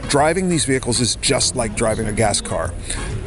Driving 0.10 0.48
these 0.48 0.64
vehicles 0.64 1.02
is 1.02 1.18
just 1.18 1.58
like 1.58 1.76
driving 1.76 2.08
a 2.08 2.14
gas 2.14 2.40
car. 2.40 2.74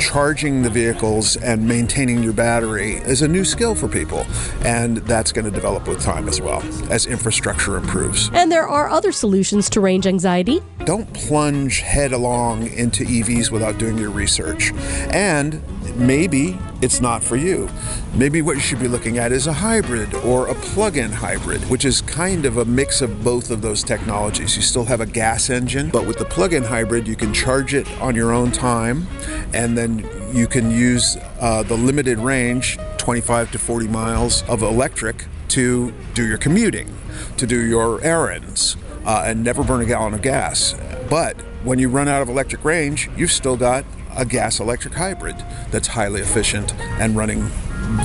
Charging 0.00 0.62
the 0.62 0.70
vehicles 0.70 1.36
and 1.36 1.68
maintaining 1.68 2.22
your 2.22 2.32
battery 2.32 2.94
is 2.94 3.20
a 3.20 3.28
new 3.28 3.44
skill 3.44 3.74
for 3.74 3.86
people, 3.86 4.26
and 4.64 4.96
that's 4.98 5.30
going 5.30 5.44
to 5.44 5.50
develop 5.50 5.86
with 5.86 6.02
time 6.02 6.26
as 6.26 6.40
well 6.40 6.62
as 6.90 7.04
infrastructure 7.04 7.76
improves. 7.76 8.30
And 8.32 8.50
there 8.50 8.66
are 8.66 8.88
other 8.88 9.12
solutions 9.12 9.68
to 9.70 9.80
range 9.82 10.06
anxiety. 10.06 10.62
Don't 10.86 11.12
plunge 11.12 11.80
headlong 11.80 12.66
into 12.68 13.04
EVs 13.04 13.50
without 13.50 13.76
doing 13.76 13.98
your 13.98 14.10
research. 14.10 14.72
And 15.12 15.62
maybe 15.96 16.58
it's 16.80 17.00
not 17.00 17.22
for 17.22 17.36
you. 17.36 17.68
Maybe 18.14 18.40
what 18.40 18.56
you 18.56 18.60
should 18.60 18.80
be 18.80 18.88
looking 18.88 19.18
at 19.18 19.32
is 19.32 19.46
a 19.46 19.52
hybrid 19.52 20.14
or 20.14 20.48
a 20.48 20.54
plug 20.54 20.96
in 20.96 21.12
hybrid, 21.12 21.60
which 21.68 21.84
is 21.84 22.00
kind 22.00 22.46
of 22.46 22.56
a 22.56 22.64
mix 22.64 23.02
of 23.02 23.22
both 23.22 23.50
of 23.50 23.60
those 23.60 23.84
technologies. 23.84 24.56
You 24.56 24.62
still 24.62 24.84
have 24.84 25.00
a 25.00 25.06
gas 25.06 25.50
engine, 25.50 25.90
but 25.90 26.06
with 26.06 26.18
the 26.18 26.24
plug 26.24 26.54
in 26.54 26.64
hybrid, 26.64 27.06
you 27.06 27.16
can 27.16 27.34
charge 27.34 27.74
it 27.74 27.86
on 28.00 28.14
your 28.14 28.32
own 28.32 28.50
time 28.50 29.06
and 29.52 29.76
then 29.76 29.89
you 30.32 30.46
can 30.46 30.70
use 30.70 31.16
uh, 31.40 31.62
the 31.62 31.76
limited 31.76 32.18
range 32.18 32.78
25 32.98 33.52
to 33.52 33.58
40 33.58 33.88
miles 33.88 34.42
of 34.48 34.62
electric 34.62 35.26
to 35.48 35.92
do 36.14 36.26
your 36.26 36.38
commuting, 36.38 36.94
to 37.36 37.46
do 37.46 37.60
your 37.60 38.02
errands 38.02 38.76
uh, 39.04 39.24
and 39.26 39.42
never 39.42 39.64
burn 39.64 39.80
a 39.80 39.86
gallon 39.86 40.14
of 40.14 40.22
gas. 40.22 40.74
But 41.08 41.36
when 41.64 41.78
you 41.78 41.88
run 41.88 42.08
out 42.08 42.22
of 42.22 42.28
electric 42.28 42.64
range, 42.64 43.10
you've 43.16 43.32
still 43.32 43.56
got 43.56 43.84
a 44.16 44.24
gas 44.24 44.60
electric 44.60 44.94
hybrid 44.94 45.36
that's 45.70 45.88
highly 45.88 46.20
efficient 46.20 46.74
and 46.74 47.16
running 47.16 47.50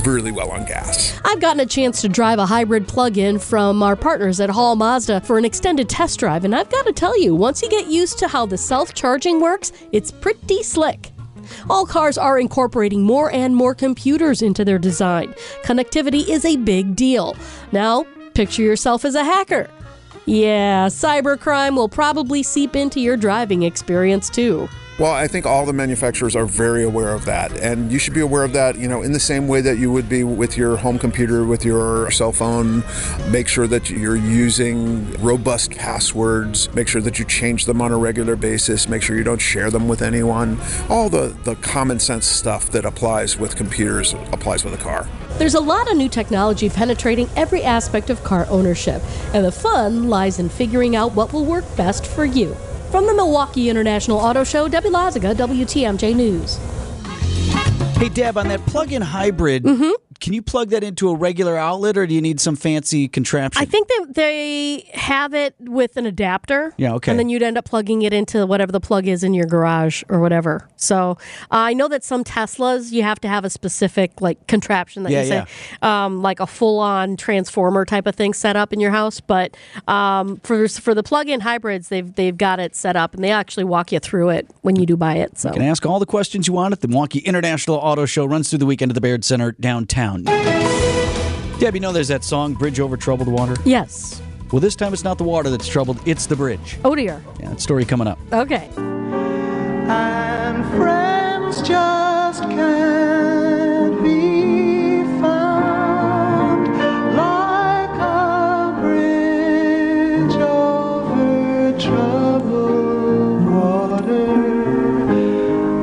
really 0.04 0.32
well 0.32 0.50
on 0.50 0.64
gas. 0.64 1.18
I've 1.24 1.40
gotten 1.40 1.60
a 1.60 1.66
chance 1.66 2.00
to 2.02 2.08
drive 2.08 2.38
a 2.38 2.46
hybrid 2.46 2.88
plug 2.88 3.18
in 3.18 3.38
from 3.38 3.82
our 3.82 3.96
partners 3.96 4.40
at 4.40 4.50
Hall 4.50 4.76
Mazda 4.76 5.20
for 5.20 5.38
an 5.38 5.44
extended 5.44 5.88
test 5.88 6.18
drive, 6.18 6.44
and 6.44 6.54
I've 6.54 6.70
got 6.70 6.86
to 6.86 6.92
tell 6.92 7.20
you, 7.20 7.34
once 7.34 7.62
you 7.62 7.68
get 7.68 7.86
used 7.86 8.18
to 8.18 8.28
how 8.28 8.46
the 8.46 8.58
self 8.58 8.94
charging 8.94 9.40
works, 9.40 9.72
it's 9.92 10.10
pretty 10.10 10.62
slick. 10.62 11.12
All 11.68 11.86
cars 11.86 12.18
are 12.18 12.38
incorporating 12.38 13.02
more 13.02 13.32
and 13.32 13.54
more 13.54 13.74
computers 13.74 14.42
into 14.42 14.64
their 14.64 14.78
design. 14.78 15.34
Connectivity 15.64 16.28
is 16.28 16.44
a 16.44 16.56
big 16.56 16.96
deal. 16.96 17.36
Now, 17.72 18.06
picture 18.34 18.62
yourself 18.62 19.04
as 19.04 19.14
a 19.14 19.24
hacker. 19.24 19.70
Yeah, 20.26 20.86
cybercrime 20.88 21.76
will 21.76 21.88
probably 21.88 22.42
seep 22.42 22.74
into 22.74 23.00
your 23.00 23.16
driving 23.16 23.62
experience 23.62 24.28
too. 24.28 24.68
Well, 24.98 25.12
I 25.12 25.28
think 25.28 25.44
all 25.44 25.66
the 25.66 25.74
manufacturers 25.74 26.34
are 26.34 26.46
very 26.46 26.82
aware 26.82 27.10
of 27.10 27.26
that, 27.26 27.52
and 27.60 27.92
you 27.92 27.98
should 27.98 28.14
be 28.14 28.22
aware 28.22 28.44
of 28.44 28.54
that, 28.54 28.78
you 28.78 28.88
know, 28.88 29.02
in 29.02 29.12
the 29.12 29.20
same 29.20 29.46
way 29.46 29.60
that 29.60 29.76
you 29.76 29.92
would 29.92 30.08
be 30.08 30.24
with 30.24 30.56
your 30.56 30.78
home 30.78 30.98
computer, 30.98 31.44
with 31.44 31.66
your 31.66 32.10
cell 32.10 32.32
phone. 32.32 32.82
Make 33.30 33.46
sure 33.46 33.66
that 33.66 33.90
you're 33.90 34.16
using 34.16 35.12
robust 35.22 35.72
passwords. 35.72 36.74
Make 36.74 36.88
sure 36.88 37.02
that 37.02 37.18
you 37.18 37.26
change 37.26 37.66
them 37.66 37.82
on 37.82 37.92
a 37.92 37.98
regular 37.98 38.36
basis. 38.36 38.88
Make 38.88 39.02
sure 39.02 39.16
you 39.16 39.24
don't 39.24 39.40
share 39.40 39.70
them 39.70 39.86
with 39.86 40.00
anyone. 40.00 40.58
All 40.88 41.10
the, 41.10 41.36
the 41.44 41.56
common 41.56 41.98
sense 41.98 42.26
stuff 42.26 42.70
that 42.70 42.86
applies 42.86 43.38
with 43.38 43.54
computers 43.54 44.14
applies 44.32 44.64
with 44.64 44.72
a 44.72 44.82
car. 44.82 45.06
There's 45.38 45.54
a 45.54 45.60
lot 45.60 45.90
of 45.90 45.98
new 45.98 46.08
technology 46.08 46.70
penetrating 46.70 47.28
every 47.36 47.62
aspect 47.62 48.08
of 48.08 48.24
car 48.24 48.46
ownership, 48.48 49.02
and 49.34 49.44
the 49.44 49.52
fun 49.52 50.08
lies 50.08 50.38
in 50.38 50.48
figuring 50.48 50.96
out 50.96 51.12
what 51.12 51.34
will 51.34 51.44
work 51.44 51.64
best 51.76 52.06
for 52.06 52.24
you. 52.24 52.54
From 52.90 53.06
the 53.06 53.12
Milwaukee 53.12 53.68
International 53.68 54.16
Auto 54.16 54.44
Show, 54.44 54.66
Debbie 54.66 54.88
Lazaga, 54.88 55.34
WTMJ 55.34 56.16
News. 56.16 56.56
Hey, 57.98 58.08
Deb, 58.08 58.38
on 58.38 58.48
that 58.48 58.64
plug 58.64 58.92
in 58.92 59.02
hybrid, 59.02 59.64
mm-hmm. 59.64 60.05
Can 60.20 60.32
you 60.32 60.42
plug 60.42 60.70
that 60.70 60.82
into 60.82 61.08
a 61.10 61.14
regular 61.14 61.56
outlet, 61.56 61.96
or 61.96 62.06
do 62.06 62.14
you 62.14 62.20
need 62.20 62.40
some 62.40 62.56
fancy 62.56 63.08
contraption? 63.08 63.60
I 63.60 63.64
think 63.64 63.88
that 63.88 64.14
they 64.14 64.90
have 64.94 65.34
it 65.34 65.54
with 65.60 65.96
an 65.96 66.06
adapter. 66.06 66.72
Yeah, 66.76 66.94
okay. 66.94 67.10
And 67.10 67.18
then 67.18 67.28
you'd 67.28 67.42
end 67.42 67.58
up 67.58 67.64
plugging 67.64 68.02
it 68.02 68.12
into 68.12 68.46
whatever 68.46 68.72
the 68.72 68.80
plug 68.80 69.06
is 69.06 69.22
in 69.22 69.34
your 69.34 69.46
garage 69.46 70.02
or 70.08 70.20
whatever. 70.20 70.68
So 70.76 71.18
uh, 71.50 71.68
I 71.70 71.74
know 71.74 71.88
that 71.88 72.04
some 72.04 72.24
Teslas 72.24 72.92
you 72.92 73.02
have 73.02 73.20
to 73.20 73.28
have 73.28 73.44
a 73.44 73.50
specific 73.50 74.20
like 74.20 74.46
contraption 74.46 75.02
that 75.04 75.12
Yeah, 75.12 75.22
you 75.22 75.28
say, 75.28 75.44
um, 75.82 76.22
like 76.22 76.40
a 76.40 76.46
full-on 76.46 77.16
transformer 77.16 77.84
type 77.84 78.06
of 78.06 78.14
thing 78.14 78.32
set 78.32 78.56
up 78.56 78.72
in 78.72 78.80
your 78.80 78.90
house. 78.90 79.20
But 79.20 79.56
um, 79.88 80.36
for 80.38 80.68
for 80.68 80.94
the 80.94 81.02
plug-in 81.02 81.40
hybrids, 81.40 81.88
they've 81.88 82.12
they've 82.14 82.36
got 82.36 82.60
it 82.60 82.74
set 82.74 82.96
up, 82.96 83.14
and 83.14 83.22
they 83.22 83.30
actually 83.30 83.64
walk 83.64 83.92
you 83.92 83.98
through 83.98 84.30
it 84.30 84.48
when 84.62 84.76
you 84.76 84.86
do 84.86 84.96
buy 84.96 85.16
it. 85.16 85.38
So 85.38 85.48
You 85.48 85.54
can 85.54 85.62
ask 85.62 85.84
all 85.84 85.98
the 85.98 86.06
questions 86.06 86.46
you 86.46 86.54
want 86.54 86.72
at 86.72 86.80
the 86.80 86.88
Milwaukee 86.88 87.20
International 87.20 87.76
Auto 87.76 88.06
Show. 88.06 88.24
Runs 88.24 88.50
through 88.50 88.60
the 88.60 88.66
weekend 88.66 88.90
at 88.90 88.94
the 88.94 89.00
Baird 89.00 89.24
Center 89.24 89.52
downtown. 89.52 90.05
Deb, 91.58 91.74
you 91.74 91.80
know 91.80 91.92
there's 91.92 92.08
that 92.08 92.22
song 92.24 92.54
"Bridge 92.54 92.78
Over 92.80 92.96
Troubled 92.96 93.28
Water." 93.28 93.56
yes. 93.64 94.22
Well, 94.52 94.60
this 94.60 94.76
time 94.76 94.92
it's 94.92 95.02
not 95.02 95.18
the 95.18 95.24
water 95.24 95.50
that's 95.50 95.66
troubled; 95.66 95.98
it's 96.06 96.26
the 96.26 96.36
bridge. 96.36 96.78
Oh 96.84 96.94
dear. 96.94 97.20
Yeah, 97.40 97.48
that 97.48 97.60
story 97.60 97.84
coming 97.84 98.06
up. 98.06 98.16
Okay. 98.32 98.70
And 99.88 100.64
friends 100.76 101.62
just 101.66 102.42
can't 102.42 104.02
be 104.04 105.02
found 105.20 106.68
like 107.16 107.90
a 107.98 108.78
bridge 108.80 110.36
over 110.36 111.72
troubled 111.80 113.50
water. 113.50 114.26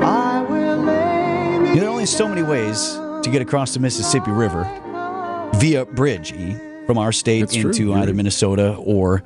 I 0.06 0.42
will 0.50 0.78
lay 0.84 1.60
me 1.60 1.70
You 1.70 1.76
know, 1.76 1.80
there 1.82 1.88
are 1.88 1.92
only 1.92 2.06
so 2.06 2.28
many 2.30 2.44
ways 2.44 2.98
to 3.24 3.30
get 3.30 3.42
across 3.42 3.74
the 3.74 3.80
Mississippi 3.80 4.32
River 4.32 4.64
via 5.56 5.86
bridge, 5.86 6.32
E, 6.34 6.56
from 6.86 6.98
our 6.98 7.12
state 7.12 7.42
That's 7.42 7.56
true. 7.56 7.70
into 7.70 7.86
You're 7.88 7.98
either. 7.98 8.14
Minnesota 8.14 8.76
or 8.76 9.24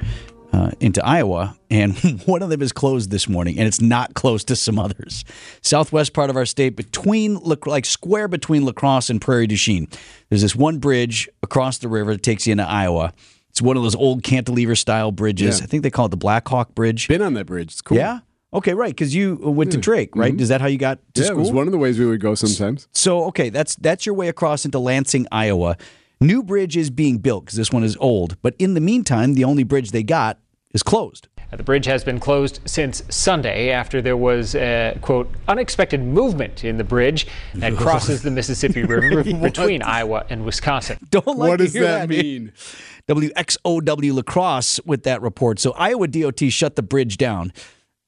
uh, 0.54 0.72
into 0.80 1.06
Iowa. 1.06 1.58
And 1.70 1.98
one 2.26 2.42
of 2.42 2.50
them 2.50 2.62
is 2.62 2.72
closed 2.72 3.12
this 3.12 3.28
morning, 3.28 3.58
and 3.58 3.68
it's 3.68 3.82
not 3.82 4.14
close 4.14 4.44
to 4.46 4.56
some 4.56 4.80
others. 4.80 5.26
Southwest 5.62 6.14
part 6.14 6.30
of 6.30 6.36
our 6.38 6.46
state, 6.46 6.76
between 6.76 7.36
like 7.36 7.86
square 7.86 8.28
between 8.28 8.66
La 8.66 8.72
Crosse 8.72 9.10
and 9.10 9.20
Prairie 9.20 9.48
du 9.48 9.56
Chien, 9.58 9.88
there's 10.30 10.42
this 10.42 10.56
one 10.56 10.78
bridge 10.78 11.28
across 11.44 11.80
the 11.80 11.88
river 11.88 12.14
that 12.14 12.24
takes 12.24 12.48
you 12.48 12.52
into 12.52 12.68
Iowa. 12.68 13.14
It's 13.50 13.62
one 13.62 13.76
of 13.76 13.84
those 13.84 13.96
old 13.96 14.22
cantilever 14.22 14.76
style 14.76 15.12
bridges. 15.12 15.60
Yeah. 15.60 15.64
I 15.64 15.68
think 15.68 15.82
they 15.82 15.90
call 15.90 16.06
it 16.06 16.10
the 16.10 16.18
Black 16.18 16.48
Hawk 16.48 16.76
Bridge. 16.76 17.08
Been 17.08 17.24
on 17.24 17.34
that 17.34 17.48
bridge. 17.48 17.72
It's 17.72 17.82
cool. 17.82 17.98
Yeah. 17.98 18.20
Okay, 18.58 18.74
right. 18.74 18.90
Because 18.90 19.14
you 19.14 19.36
went 19.36 19.72
to 19.72 19.78
hmm. 19.78 19.82
Drake, 19.82 20.16
right? 20.16 20.34
Hmm. 20.34 20.40
Is 20.40 20.50
that 20.50 20.62
how 20.62 20.68
you 20.68 20.80
got 20.80 21.00
to 21.14 21.22
Yeah, 21.22 21.28
it 21.28 21.30
school? 21.30 21.40
was 21.42 21.52
one 21.52 21.68
of 21.68 21.72
the 21.72 21.78
ways 21.78 22.00
we 22.00 22.08
would 22.08 22.20
go 22.20 22.34
sometimes. 22.34 22.88
So 22.92 23.26
okay, 23.26 23.50
that's 23.50 23.76
that's 23.76 24.06
your 24.06 24.16
way 24.16 24.28
across 24.28 24.66
into 24.66 24.80
Lansing, 24.80 25.28
Iowa. 25.32 25.78
New 26.20 26.42
bridge 26.42 26.76
is 26.76 26.90
being 26.90 27.20
built 27.20 27.46
because 27.46 27.58
this 27.58 27.72
one 27.72 27.84
is 27.84 27.96
old, 27.98 28.42
but 28.42 28.56
in 28.58 28.74
the 28.74 28.82
meantime, 28.82 29.36
the 29.36 29.44
only 29.44 29.64
bridge 29.64 29.92
they 29.92 30.02
got 30.02 30.40
is 30.74 30.82
closed. 30.82 31.28
Uh, 31.52 31.56
the 31.56 31.64
bridge 31.64 31.86
has 31.86 32.04
been 32.04 32.20
closed 32.20 32.60
since 32.66 33.04
Sunday 33.10 33.70
after 33.70 34.02
there 34.02 34.18
was 34.18 34.56
a, 34.56 34.98
quote, 35.02 35.30
unexpected 35.48 36.02
movement 36.02 36.66
in 36.66 36.78
the 36.78 36.84
bridge 36.84 37.28
that 37.54 37.74
crosses 37.78 38.22
the 38.24 38.32
Mississippi 38.32 38.84
River 38.96 39.24
between 39.24 39.82
Iowa 39.82 40.26
and 40.30 40.44
Wisconsin. 40.44 40.98
Don't 41.10 41.26
like 41.26 41.50
what 41.50 41.58
to 41.58 41.66
does 41.66 41.74
hear 41.74 41.84
that 41.84 42.10
that 42.10 42.10
mean? 42.10 42.52
WXOW 43.08 44.14
Lacrosse 44.14 44.80
with 44.86 45.04
that 45.04 45.22
report. 45.22 45.60
So 45.60 45.72
Iowa 45.74 46.08
DOT 46.08 46.40
shut 46.50 46.76
the 46.76 46.84
bridge 46.84 47.18
down. 47.18 47.54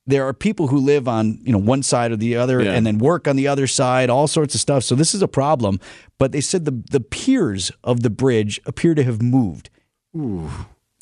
There 0.09 0.25
are 0.27 0.33
people 0.33 0.67
who 0.67 0.77
live 0.77 1.07
on 1.07 1.39
you 1.43 1.51
know 1.51 1.57
one 1.59 1.83
side 1.83 2.11
or 2.11 2.17
the 2.17 2.35
other, 2.35 2.61
Yeah. 2.61 2.73
and 2.73 2.85
then 2.85 2.97
work 2.97 3.27
on 3.27 3.35
the 3.35 3.47
other 3.47 3.67
side, 3.67 4.09
all 4.09 4.27
sorts 4.27 4.55
of 4.55 4.61
stuff. 4.61 4.83
So 4.83 4.95
this 4.95 5.13
is 5.13 5.21
a 5.21 5.27
problem. 5.27 5.79
But 6.17 6.31
they 6.31 6.41
said 6.41 6.65
the 6.65 6.83
the 6.91 6.99
piers 6.99 7.71
of 7.83 8.01
the 8.01 8.09
bridge 8.09 8.59
appear 8.65 8.95
to 8.95 9.03
have 9.03 9.21
moved. 9.21 9.69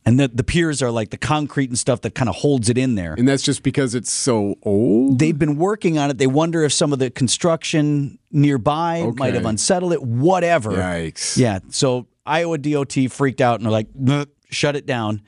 And 0.05 0.17
the, 0.19 0.29
the 0.29 0.43
piers 0.43 0.81
are 0.81 0.89
like 0.91 1.09
the 1.09 1.17
concrete 1.17 1.69
and 1.69 1.77
stuff 1.77 1.99
that 2.01 2.15
kind 2.15 2.29
of 2.29 2.35
holds 2.35 2.69
it 2.69 2.77
in 2.77 2.95
there. 2.95 3.13
And 3.17 3.27
that's 3.27 3.43
just 3.43 3.61
because 3.61 3.93
it's 3.93 4.11
so 4.11 4.55
old? 4.63 5.19
They've 5.19 5.37
been 5.37 5.57
working 5.57 5.97
on 5.97 6.09
it. 6.09 6.17
They 6.17 6.27
wonder 6.27 6.63
if 6.63 6.71
some 6.71 6.93
of 6.93 6.99
the 6.99 7.09
construction 7.09 8.17
nearby 8.31 9.11
might 9.17 9.33
have 9.33 9.45
unsettled 9.45 9.91
it, 9.93 10.01
whatever. 10.01 10.71
Yikes. 10.71 11.37
Yeah. 11.37 11.59
So 11.71 12.07
Iowa 12.25 12.57
DOT 12.57 12.93
freaked 13.09 13.41
out 13.41 13.59
and 13.59 13.65
they're 13.65 13.71
like, 13.71 13.87
shut 14.49 14.77
it 14.77 14.85
down. 14.85 15.21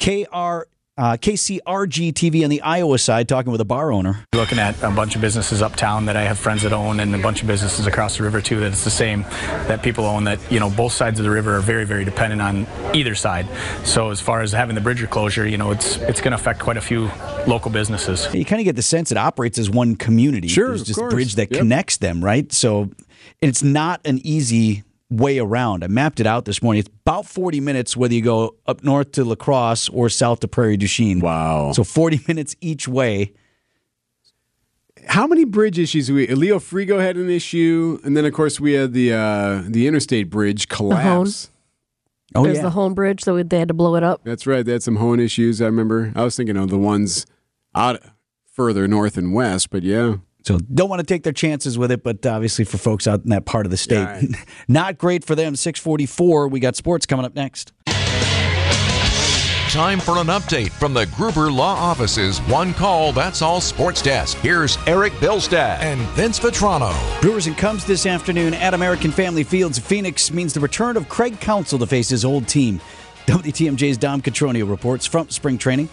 KR, 0.00 0.66
uh, 0.98 1.16
KCRG 1.16 2.12
TV 2.12 2.44
on 2.44 2.50
the 2.50 2.60
Iowa 2.60 2.98
side 2.98 3.28
talking 3.28 3.50
with 3.50 3.60
a 3.60 3.64
bar 3.64 3.92
owner. 3.92 4.26
Looking 4.34 4.58
at 4.58 4.80
a 4.82 4.90
bunch 4.90 5.14
of 5.14 5.20
businesses 5.22 5.62
uptown 5.62 6.04
that 6.06 6.16
I 6.16 6.22
have 6.22 6.38
friends 6.38 6.62
that 6.62 6.72
own, 6.72 7.00
and 7.00 7.14
a 7.14 7.18
bunch 7.18 7.40
of 7.40 7.46
businesses 7.46 7.86
across 7.86 8.18
the 8.18 8.24
river 8.24 8.40
too. 8.42 8.60
That 8.60 8.72
it's 8.72 8.84
the 8.84 8.90
same 8.90 9.22
that 9.68 9.82
people 9.82 10.04
own. 10.04 10.24
That 10.24 10.38
you 10.52 10.60
know, 10.60 10.68
both 10.70 10.92
sides 10.92 11.18
of 11.18 11.24
the 11.24 11.30
river 11.30 11.56
are 11.56 11.60
very, 11.60 11.84
very 11.86 12.04
dependent 12.04 12.42
on 12.42 12.66
either 12.94 13.14
side. 13.14 13.46
So 13.84 14.10
as 14.10 14.20
far 14.20 14.42
as 14.42 14.52
having 14.52 14.74
the 14.74 14.80
bridge 14.82 15.08
closure, 15.08 15.46
you 15.48 15.56
know, 15.58 15.70
it's 15.70 15.96
it's 15.96 16.20
going 16.20 16.32
to 16.32 16.36
affect 16.36 16.60
quite 16.60 16.76
a 16.76 16.80
few 16.82 17.10
local 17.46 17.70
businesses. 17.70 18.28
You 18.34 18.44
kind 18.44 18.60
of 18.60 18.64
get 18.64 18.76
the 18.76 18.82
sense 18.82 19.10
it 19.10 19.16
operates 19.18 19.58
as 19.58 19.70
one 19.70 19.96
community. 19.96 20.48
Sure, 20.48 20.68
There's 20.68 20.82
of 20.82 20.86
this 20.88 20.96
course. 20.96 21.14
bridge 21.14 21.34
that 21.36 21.50
Yep. 21.50 21.58
connects 21.60 21.96
them, 21.96 22.22
right? 22.22 22.52
So 22.52 22.90
it's 23.40 23.62
not 23.62 24.00
an 24.04 24.20
easy 24.24 24.84
way 25.12 25.38
around. 25.38 25.84
I 25.84 25.86
mapped 25.88 26.20
it 26.20 26.26
out 26.26 26.44
this 26.44 26.62
morning. 26.62 26.80
It's 26.80 26.88
about 26.88 27.26
40 27.26 27.60
minutes 27.60 27.96
whether 27.96 28.14
you 28.14 28.22
go 28.22 28.56
up 28.66 28.82
north 28.82 29.12
to 29.12 29.24
La 29.24 29.34
Crosse 29.34 29.88
or 29.88 30.08
south 30.08 30.40
to 30.40 30.48
Prairie 30.48 30.76
du 30.76 30.86
Chien. 30.86 31.20
Wow. 31.20 31.72
So 31.72 31.84
40 31.84 32.20
minutes 32.28 32.56
each 32.60 32.88
way. 32.88 33.32
How 35.06 35.26
many 35.26 35.44
bridge 35.44 35.78
issues 35.78 36.10
we? 36.10 36.26
Leo 36.28 36.58
Frigo 36.58 37.00
had 37.00 37.16
an 37.16 37.28
issue, 37.28 37.98
and 38.04 38.16
then 38.16 38.24
of 38.24 38.32
course 38.32 38.60
we 38.60 38.74
had 38.74 38.92
the 38.92 39.12
uh, 39.12 39.62
the 39.66 39.88
interstate 39.88 40.30
bridge 40.30 40.68
collapse. 40.68 41.50
Oh, 42.34 42.44
There's 42.44 42.58
yeah. 42.58 42.62
the 42.62 42.70
Hoan 42.70 42.94
bridge, 42.94 43.22
so 43.22 43.42
they 43.42 43.58
had 43.58 43.68
to 43.68 43.74
blow 43.74 43.96
it 43.96 44.04
up. 44.04 44.22
That's 44.24 44.46
right. 44.46 44.64
They 44.64 44.72
had 44.72 44.82
some 44.82 44.96
Hoan 44.96 45.18
issues. 45.18 45.60
I 45.60 45.66
remember. 45.66 46.12
I 46.14 46.22
was 46.22 46.36
thinking 46.36 46.56
of 46.56 46.70
the 46.70 46.78
ones 46.78 47.26
out 47.74 48.00
further 48.52 48.86
north 48.86 49.16
and 49.16 49.34
west, 49.34 49.70
but 49.70 49.82
yeah. 49.82 50.16
So 50.44 50.58
don't 50.58 50.88
want 50.88 51.00
to 51.00 51.06
take 51.06 51.22
their 51.22 51.32
chances 51.32 51.78
with 51.78 51.90
it, 51.92 52.02
but 52.02 52.24
obviously 52.26 52.64
for 52.64 52.78
folks 52.78 53.06
out 53.06 53.22
in 53.22 53.30
that 53.30 53.44
part 53.44 53.66
of 53.66 53.70
the 53.70 53.76
state, 53.76 53.94
Yeah, 53.96 54.12
right. 54.14 54.28
not 54.68 54.98
great 54.98 55.24
for 55.24 55.34
them. 55.34 55.54
644, 55.56 56.48
we 56.48 56.60
got 56.60 56.76
sports 56.76 57.06
coming 57.06 57.24
up 57.24 57.34
next. 57.34 57.72
Time 59.70 60.00
for 60.00 60.18
an 60.18 60.26
update 60.26 60.70
from 60.72 60.92
the 60.92 61.06
Gruber 61.16 61.50
Law 61.50 61.74
Office's 61.74 62.40
One 62.40 62.74
Call 62.74 63.10
That's 63.10 63.40
All 63.40 63.58
Sports 63.58 64.02
Desk. 64.02 64.36
Here's 64.38 64.76
Eric 64.86 65.14
Bilstad 65.14 65.78
and 65.78 65.98
Vince 66.10 66.38
Vitrano. 66.38 66.92
Brewers 67.22 67.46
and 67.46 67.56
Cubs 67.56 67.86
this 67.86 68.04
afternoon 68.04 68.52
at 68.52 68.74
American 68.74 69.10
Family 69.10 69.44
Fields. 69.44 69.78
Phoenix 69.78 70.30
means 70.30 70.52
the 70.52 70.60
return 70.60 70.98
of 70.98 71.08
Craig 71.08 71.40
Counsell 71.40 71.78
to 71.78 71.86
face 71.86 72.10
his 72.10 72.22
old 72.22 72.48
team. 72.48 72.82
WTMJ's 73.26 73.96
Dom 73.96 74.20
Cotroneo 74.20 74.68
reports 74.68 75.06
from 75.06 75.30
spring 75.30 75.56
training. 75.56 75.88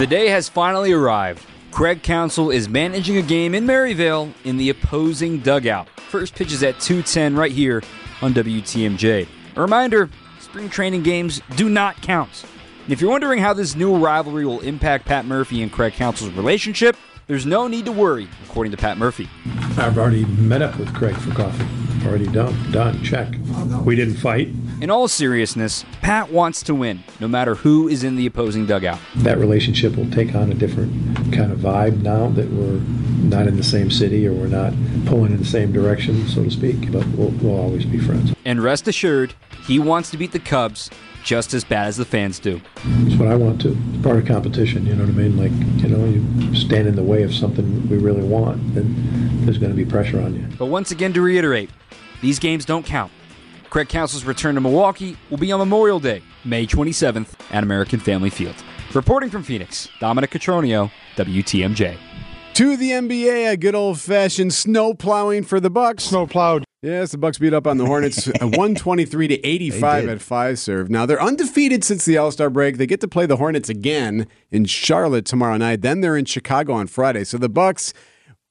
The 0.00 0.06
day 0.06 0.28
has 0.28 0.48
finally 0.48 0.92
arrived. 0.92 1.44
Craig 1.72 2.02
Counsell 2.02 2.50
is 2.50 2.70
managing 2.70 3.18
a 3.18 3.22
game 3.22 3.54
in 3.54 3.66
Maryvale 3.66 4.32
in 4.44 4.56
the 4.56 4.70
opposing 4.70 5.40
dugout. 5.40 5.90
First 6.08 6.34
pitch 6.34 6.52
is 6.52 6.62
at 6.62 6.80
210 6.80 7.36
right 7.36 7.52
here 7.52 7.82
on 8.22 8.32
WTMJ. 8.32 9.28
A 9.56 9.60
reminder 9.60 10.08
spring 10.38 10.70
training 10.70 11.02
games 11.02 11.42
do 11.54 11.68
not 11.68 12.00
count. 12.00 12.46
And 12.84 12.94
if 12.94 13.02
you're 13.02 13.10
wondering 13.10 13.40
how 13.40 13.52
this 13.52 13.76
new 13.76 13.94
rivalry 13.94 14.46
will 14.46 14.60
impact 14.60 15.04
Pat 15.04 15.26
Murphy 15.26 15.60
and 15.60 15.70
Craig 15.70 15.92
Counsell's 15.92 16.32
relationship, 16.32 16.96
there's 17.26 17.44
no 17.44 17.68
need 17.68 17.84
to 17.84 17.92
worry, 17.92 18.26
according 18.46 18.70
to 18.70 18.78
Pat 18.78 18.96
Murphy. 18.96 19.28
I've 19.76 19.98
already 19.98 20.24
met 20.24 20.62
up 20.62 20.78
with 20.78 20.94
Craig 20.94 21.14
for 21.14 21.34
coffee. 21.34 21.66
Already 22.06 22.26
done. 22.28 22.54
Done. 22.72 23.04
Check. 23.04 23.34
We 23.84 23.96
didn't 23.96 24.16
fight. 24.16 24.48
In 24.80 24.88
all 24.90 25.08
seriousness, 25.08 25.84
Pat 26.00 26.32
wants 26.32 26.62
to 26.62 26.74
win, 26.74 27.04
no 27.20 27.28
matter 27.28 27.54
who 27.54 27.86
is 27.86 28.02
in 28.02 28.16
the 28.16 28.24
opposing 28.24 28.64
dugout. 28.64 28.98
That 29.16 29.36
relationship 29.36 29.94
will 29.94 30.10
take 30.10 30.34
on 30.34 30.50
a 30.50 30.54
different 30.54 31.34
kind 31.34 31.52
of 31.52 31.58
vibe 31.58 32.00
now 32.00 32.30
that 32.30 32.50
we're 32.50 32.80
not 33.28 33.46
in 33.46 33.58
the 33.58 33.62
same 33.62 33.90
city 33.90 34.26
or 34.26 34.32
we're 34.32 34.46
not 34.46 34.72
pulling 35.04 35.32
in 35.32 35.38
the 35.38 35.44
same 35.44 35.70
direction, 35.70 36.26
so 36.28 36.44
to 36.44 36.50
speak. 36.50 36.90
But 36.90 37.06
we'll, 37.08 37.28
we'll 37.28 37.60
always 37.60 37.84
be 37.84 37.98
friends. 37.98 38.32
And 38.46 38.62
rest 38.62 38.88
assured, 38.88 39.34
he 39.66 39.78
wants 39.78 40.10
to 40.12 40.16
beat 40.16 40.32
the 40.32 40.38
Cubs 40.38 40.88
just 41.22 41.52
as 41.52 41.62
bad 41.62 41.88
as 41.88 41.98
the 41.98 42.06
fans 42.06 42.38
do. 42.38 42.62
It's 42.82 43.16
what 43.16 43.28
I 43.28 43.34
want 43.34 43.60
to. 43.60 43.76
It's 43.92 44.02
part 44.02 44.16
of 44.16 44.24
competition, 44.24 44.86
you 44.86 44.94
know 44.94 45.04
what 45.04 45.10
I 45.10 45.12
mean? 45.12 45.36
Like, 45.36 45.82
you 45.82 45.94
know, 45.94 46.06
you 46.06 46.54
stand 46.54 46.88
in 46.88 46.96
the 46.96 47.02
way 47.02 47.22
of 47.22 47.34
something 47.34 47.86
we 47.90 47.98
really 47.98 48.22
want, 48.22 48.74
then 48.74 49.44
there's 49.44 49.58
going 49.58 49.72
to 49.72 49.76
be 49.76 49.84
pressure 49.84 50.22
on 50.22 50.34
you. 50.34 50.46
But 50.56 50.66
once 50.66 50.90
again, 50.90 51.12
to 51.12 51.20
reiterate, 51.20 51.68
these 52.22 52.38
games 52.38 52.64
don't 52.64 52.86
count. 52.86 53.12
Craig 53.70 53.88
Counsell's 53.88 54.24
return 54.24 54.56
to 54.56 54.60
Milwaukee 54.60 55.16
will 55.30 55.38
be 55.38 55.52
on 55.52 55.60
Memorial 55.60 56.00
Day, 56.00 56.22
May 56.44 56.66
27th, 56.66 57.34
at 57.52 57.62
American 57.62 58.00
Family 58.00 58.28
Field. 58.28 58.56
Reporting 58.92 59.30
from 59.30 59.44
Phoenix, 59.44 59.88
Dominic 60.00 60.30
Cotroneo, 60.30 60.90
WTMJ. 61.16 61.96
To 62.54 62.76
the 62.76 62.90
NBA, 62.90 63.52
a 63.52 63.56
good 63.56 63.76
old 63.76 64.00
fashioned 64.00 64.52
snow 64.52 64.92
plowing 64.92 65.44
for 65.44 65.60
the 65.60 65.70
Bucks. 65.70 66.04
Snow 66.04 66.26
plowed 66.26 66.64
Yes, 66.82 67.12
the 67.12 67.18
Bucks 67.18 67.38
beat 67.38 67.52
up 67.52 67.66
on 67.66 67.76
the 67.76 67.84
Hornets, 67.84 68.26
uh, 68.28 68.32
123 68.40 69.28
to 69.28 69.46
85 69.46 70.08
at 70.08 70.18
Fiserv. 70.18 70.88
Now 70.88 71.04
they're 71.04 71.22
undefeated 71.22 71.84
since 71.84 72.06
the 72.06 72.16
All 72.16 72.32
Star 72.32 72.48
break. 72.48 72.78
They 72.78 72.86
get 72.86 73.00
to 73.02 73.08
play 73.08 73.26
the 73.26 73.36
Hornets 73.36 73.68
again 73.68 74.26
in 74.50 74.64
Charlotte 74.64 75.26
tomorrow 75.26 75.58
night. 75.58 75.82
Then 75.82 76.00
they're 76.00 76.16
in 76.16 76.24
Chicago 76.24 76.72
on 76.72 76.86
Friday. 76.86 77.24
So 77.24 77.36
the 77.36 77.50
Bucks 77.50 77.92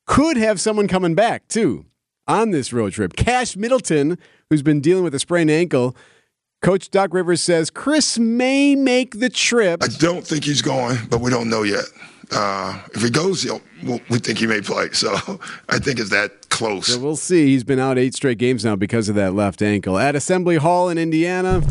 could 0.05 0.37
have 0.37 0.61
someone 0.61 0.87
coming 0.87 1.15
back 1.15 1.47
too 1.47 1.85
on 2.29 2.51
this 2.51 2.71
road 2.71 2.93
trip. 2.93 3.15
Khris 3.17 3.57
Middleton, 3.57 4.17
who's 4.49 4.61
been 4.61 4.79
dealing 4.79 5.03
with 5.03 5.13
a 5.15 5.19
sprained 5.19 5.51
ankle. 5.51 5.95
Coach 6.61 6.91
Doc 6.91 7.13
Rivers 7.13 7.41
says 7.41 7.69
Khris 7.69 8.19
may 8.19 8.75
make 8.75 9.19
the 9.19 9.29
trip. 9.29 9.81
I 9.83 9.87
don't 9.87 10.25
think 10.25 10.43
he's 10.43 10.61
going, 10.61 10.97
but 11.09 11.21
we 11.21 11.31
don't 11.31 11.49
know 11.49 11.63
yet. 11.63 11.85
Uh, 12.31 12.79
if 12.93 13.01
he 13.01 13.09
goes, 13.09 13.45
we'll, 13.81 14.01
we 14.09 14.19
think 14.19 14.37
he 14.37 14.45
may 14.45 14.61
play. 14.61 14.89
So 14.91 15.13
I 15.69 15.79
think 15.79 15.99
it's 15.99 16.11
that 16.11 16.49
close. 16.49 16.87
So 16.87 16.99
we'll 16.99 17.15
see. 17.15 17.47
He's 17.47 17.63
been 17.63 17.79
out 17.79 17.97
eight 17.97 18.13
straight 18.13 18.37
games 18.37 18.63
now 18.63 18.75
because 18.75 19.09
of 19.09 19.15
that 19.15 19.33
left 19.33 19.61
ankle. 19.61 19.97
At 19.97 20.15
Assembly 20.15 20.57
Hall 20.57 20.89
in 20.89 20.97
Indiana. 20.97 21.61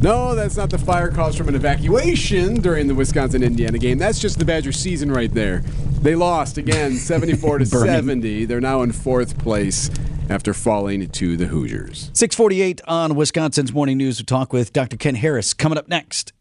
No, 0.00 0.34
that's 0.34 0.56
not 0.56 0.70
the 0.70 0.78
fire 0.78 1.10
caused 1.10 1.36
from 1.36 1.48
an 1.48 1.54
evacuation 1.54 2.54
during 2.60 2.86
the 2.86 2.94
Wisconsin 2.94 3.42
Indiana 3.42 3.78
game. 3.78 3.98
That's 3.98 4.18
just 4.18 4.38
the 4.38 4.44
Badger 4.44 4.72
season 4.72 5.10
right 5.10 5.32
there. 5.32 5.64
They 6.06 6.14
lost 6.14 6.56
again, 6.56 6.92
74 6.98 7.58
to 7.58 7.66
70. 7.66 8.44
They're 8.44 8.60
now 8.60 8.82
in 8.82 8.92
fourth 8.92 9.36
place 9.40 9.90
after 10.30 10.54
falling 10.54 11.08
to 11.08 11.36
the 11.36 11.46
Hoosiers. 11.46 12.12
648 12.12 12.80
on 12.86 13.16
Wisconsin's 13.16 13.72
Morning 13.72 13.98
News. 13.98 14.20
We 14.20 14.24
talk 14.24 14.52
with 14.52 14.72
Dr. 14.72 14.96
Ken 14.96 15.16
Harris 15.16 15.52
coming 15.52 15.76
up 15.76 15.88
next. 15.88 16.32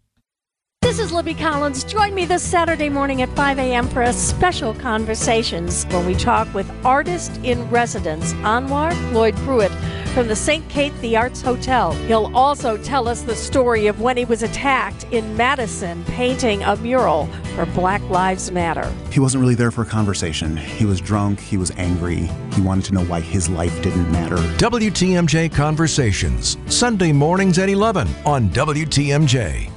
This 0.83 0.99
is 0.99 1.11
Libby 1.11 1.33
Collins. 1.33 1.83
Join 1.83 2.13
me 2.13 2.25
this 2.25 2.43
Saturday 2.43 2.89
morning 2.89 3.23
at 3.23 3.29
5 3.35 3.57
a.m. 3.57 3.87
for 3.87 4.03
a 4.03 4.13
special 4.13 4.75
conversations 4.75 5.85
when 5.85 6.05
we 6.05 6.13
talk 6.13 6.53
with 6.53 6.71
artist 6.85 7.35
in 7.37 7.67
residence 7.71 8.33
Anwar 8.33 8.93
Lloyd 9.13 9.35
Pruitt 9.37 9.71
from 10.15 10.29
the 10.29 10.35
St. 10.35 10.67
Kate 10.69 10.97
the 11.01 11.17
Arts 11.17 11.41
Hotel. 11.41 11.91
He'll 12.07 12.33
also 12.33 12.77
tell 12.77 13.09
us 13.09 13.23
the 13.23 13.35
story 13.35 13.87
of 13.87 13.99
when 13.99 14.15
he 14.15 14.23
was 14.23 14.43
attacked 14.43 15.03
in 15.11 15.35
Madison 15.35 16.05
painting 16.05 16.63
a 16.63 16.77
mural 16.77 17.27
for 17.53 17.65
Black 17.65 18.01
Lives 18.09 18.49
Matter. 18.49 18.89
He 19.11 19.19
wasn't 19.19 19.41
really 19.41 19.55
there 19.55 19.71
for 19.71 19.81
a 19.81 19.85
conversation. 19.85 20.55
He 20.55 20.85
was 20.85 21.01
drunk, 21.01 21.41
he 21.41 21.57
was 21.57 21.71
angry, 21.71 22.29
he 22.53 22.61
wanted 22.61 22.85
to 22.85 22.93
know 22.93 23.03
why 23.03 23.19
his 23.19 23.49
life 23.49 23.83
didn't 23.83 24.09
matter. 24.09 24.37
WTMJ 24.37 25.53
Conversations, 25.53 26.57
Sunday 26.67 27.11
mornings 27.11 27.59
at 27.59 27.67
11 27.67 28.07
on 28.25 28.49
WTMJ. 28.51 29.69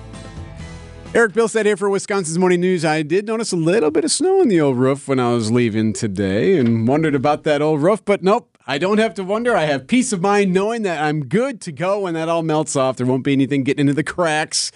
Eric 1.14 1.32
Bilstad 1.32 1.64
here 1.64 1.76
for 1.76 1.90
Wisconsin's 1.90 2.38
Morning 2.38 2.60
News. 2.60 2.84
I 2.84 3.02
did 3.02 3.26
notice 3.26 3.50
a 3.50 3.56
little 3.56 3.90
bit 3.90 4.04
of 4.04 4.12
snow 4.12 4.40
on 4.40 4.46
the 4.46 4.60
old 4.60 4.76
roof 4.76 5.08
when 5.08 5.18
I 5.18 5.32
was 5.32 5.50
leaving 5.50 5.92
today 5.92 6.58
and 6.58 6.86
wondered 6.86 7.16
about 7.16 7.42
that 7.42 7.60
old 7.60 7.82
roof, 7.82 8.04
but 8.04 8.22
nope. 8.22 8.57
I 8.70 8.76
don't 8.76 8.98
have 8.98 9.14
to 9.14 9.24
wonder. 9.24 9.56
I 9.56 9.64
have 9.64 9.86
peace 9.86 10.12
of 10.12 10.20
mind 10.20 10.52
knowing 10.52 10.82
that 10.82 11.02
I'm 11.02 11.24
good 11.24 11.62
to 11.62 11.72
go 11.72 12.00
when 12.00 12.12
that 12.12 12.28
all 12.28 12.42
melts 12.42 12.76
off. 12.76 12.98
There 12.98 13.06
won't 13.06 13.24
be 13.24 13.32
anything 13.32 13.64
getting 13.64 13.80
into 13.80 13.94
the 13.94 14.04
cracks 14.04 14.70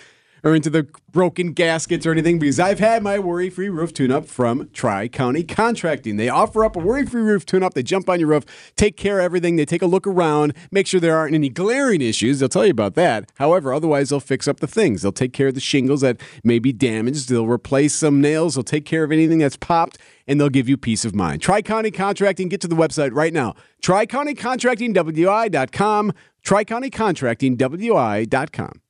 or 0.44 0.54
into 0.54 0.70
the 0.70 0.86
broken 1.10 1.52
gaskets 1.52 2.06
or 2.06 2.12
anything 2.12 2.38
because 2.38 2.58
I've 2.58 2.78
had 2.78 3.02
my 3.02 3.18
worry 3.18 3.50
free 3.50 3.68
roof 3.68 3.92
tune 3.92 4.10
up 4.10 4.26
from 4.26 4.68
Tri 4.72 5.08
County 5.08 5.44
Contracting. 5.44 6.16
They 6.16 6.28
offer 6.28 6.64
up 6.64 6.74
a 6.74 6.78
worry 6.78 7.06
free 7.06 7.22
roof 7.22 7.46
tune 7.46 7.62
up. 7.62 7.74
They 7.74 7.82
jump 7.82 8.08
on 8.08 8.18
your 8.18 8.30
roof, 8.30 8.44
take 8.76 8.96
care 8.96 9.20
of 9.20 9.24
everything. 9.24 9.56
They 9.56 9.64
take 9.64 9.82
a 9.82 9.86
look 9.86 10.06
around, 10.06 10.54
make 10.70 10.86
sure 10.86 11.00
there 11.00 11.16
aren't 11.16 11.34
any 11.34 11.48
glaring 11.48 12.00
issues. 12.00 12.40
They'll 12.40 12.48
tell 12.48 12.64
you 12.64 12.72
about 12.72 12.94
that. 12.94 13.30
However, 13.36 13.72
otherwise, 13.72 14.08
they'll 14.10 14.20
fix 14.20 14.48
up 14.48 14.60
the 14.60 14.66
things. 14.66 15.02
They'll 15.02 15.12
take 15.12 15.32
care 15.32 15.48
of 15.48 15.54
the 15.54 15.60
shingles 15.60 16.00
that 16.00 16.20
may 16.42 16.58
be 16.58 16.72
damaged. 16.72 17.28
They'll 17.28 17.46
replace 17.46 17.94
some 17.94 18.20
nails. 18.20 18.54
They'll 18.54 18.64
take 18.64 18.84
care 18.84 19.04
of 19.04 19.12
anything 19.12 19.38
that's 19.38 19.56
popped. 19.56 19.98
And 20.26 20.40
they'll 20.40 20.48
give 20.48 20.68
you 20.68 20.76
peace 20.76 21.04
of 21.04 21.14
mind. 21.14 21.42
Tri 21.42 21.62
County 21.62 21.90
Contracting, 21.90 22.48
get 22.48 22.60
to 22.60 22.68
the 22.68 22.76
website 22.76 23.10
right 23.12 23.32
now. 23.32 23.54
Tri 23.82 24.06
County 24.06 24.34
Contracting, 24.34 24.92
WI.com. 24.92 26.12
Tri 26.42 26.64
County 26.64 26.90
Contracting, 26.90 27.56
WI.com. 27.56 28.81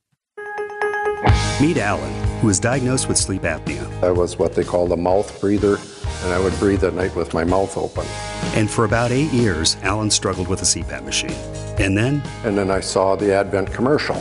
Meet 1.61 1.77
Alan, 1.77 2.13
who 2.39 2.47
was 2.47 2.59
diagnosed 2.59 3.07
with 3.07 3.17
sleep 3.17 3.43
apnea. 3.43 3.85
I 4.03 4.11
was 4.11 4.37
what 4.37 4.53
they 4.53 4.63
call 4.63 4.91
a 4.91 4.97
mouth 4.97 5.39
breather, 5.39 5.77
and 6.23 6.33
I 6.33 6.39
would 6.39 6.53
breathe 6.59 6.83
at 6.83 6.93
night 6.93 7.15
with 7.15 7.33
my 7.33 7.43
mouth 7.43 7.77
open. 7.77 8.05
And 8.55 8.69
for 8.69 8.85
about 8.85 9.11
eight 9.11 9.31
years, 9.31 9.77
Alan 9.81 10.09
struggled 10.09 10.47
with 10.47 10.61
a 10.61 10.65
CPAP 10.65 11.03
machine. 11.03 11.31
And 11.79 11.97
then? 11.97 12.21
And 12.43 12.57
then 12.57 12.69
I 12.69 12.79
saw 12.79 13.15
the 13.15 13.33
Advent 13.33 13.71
commercial, 13.71 14.17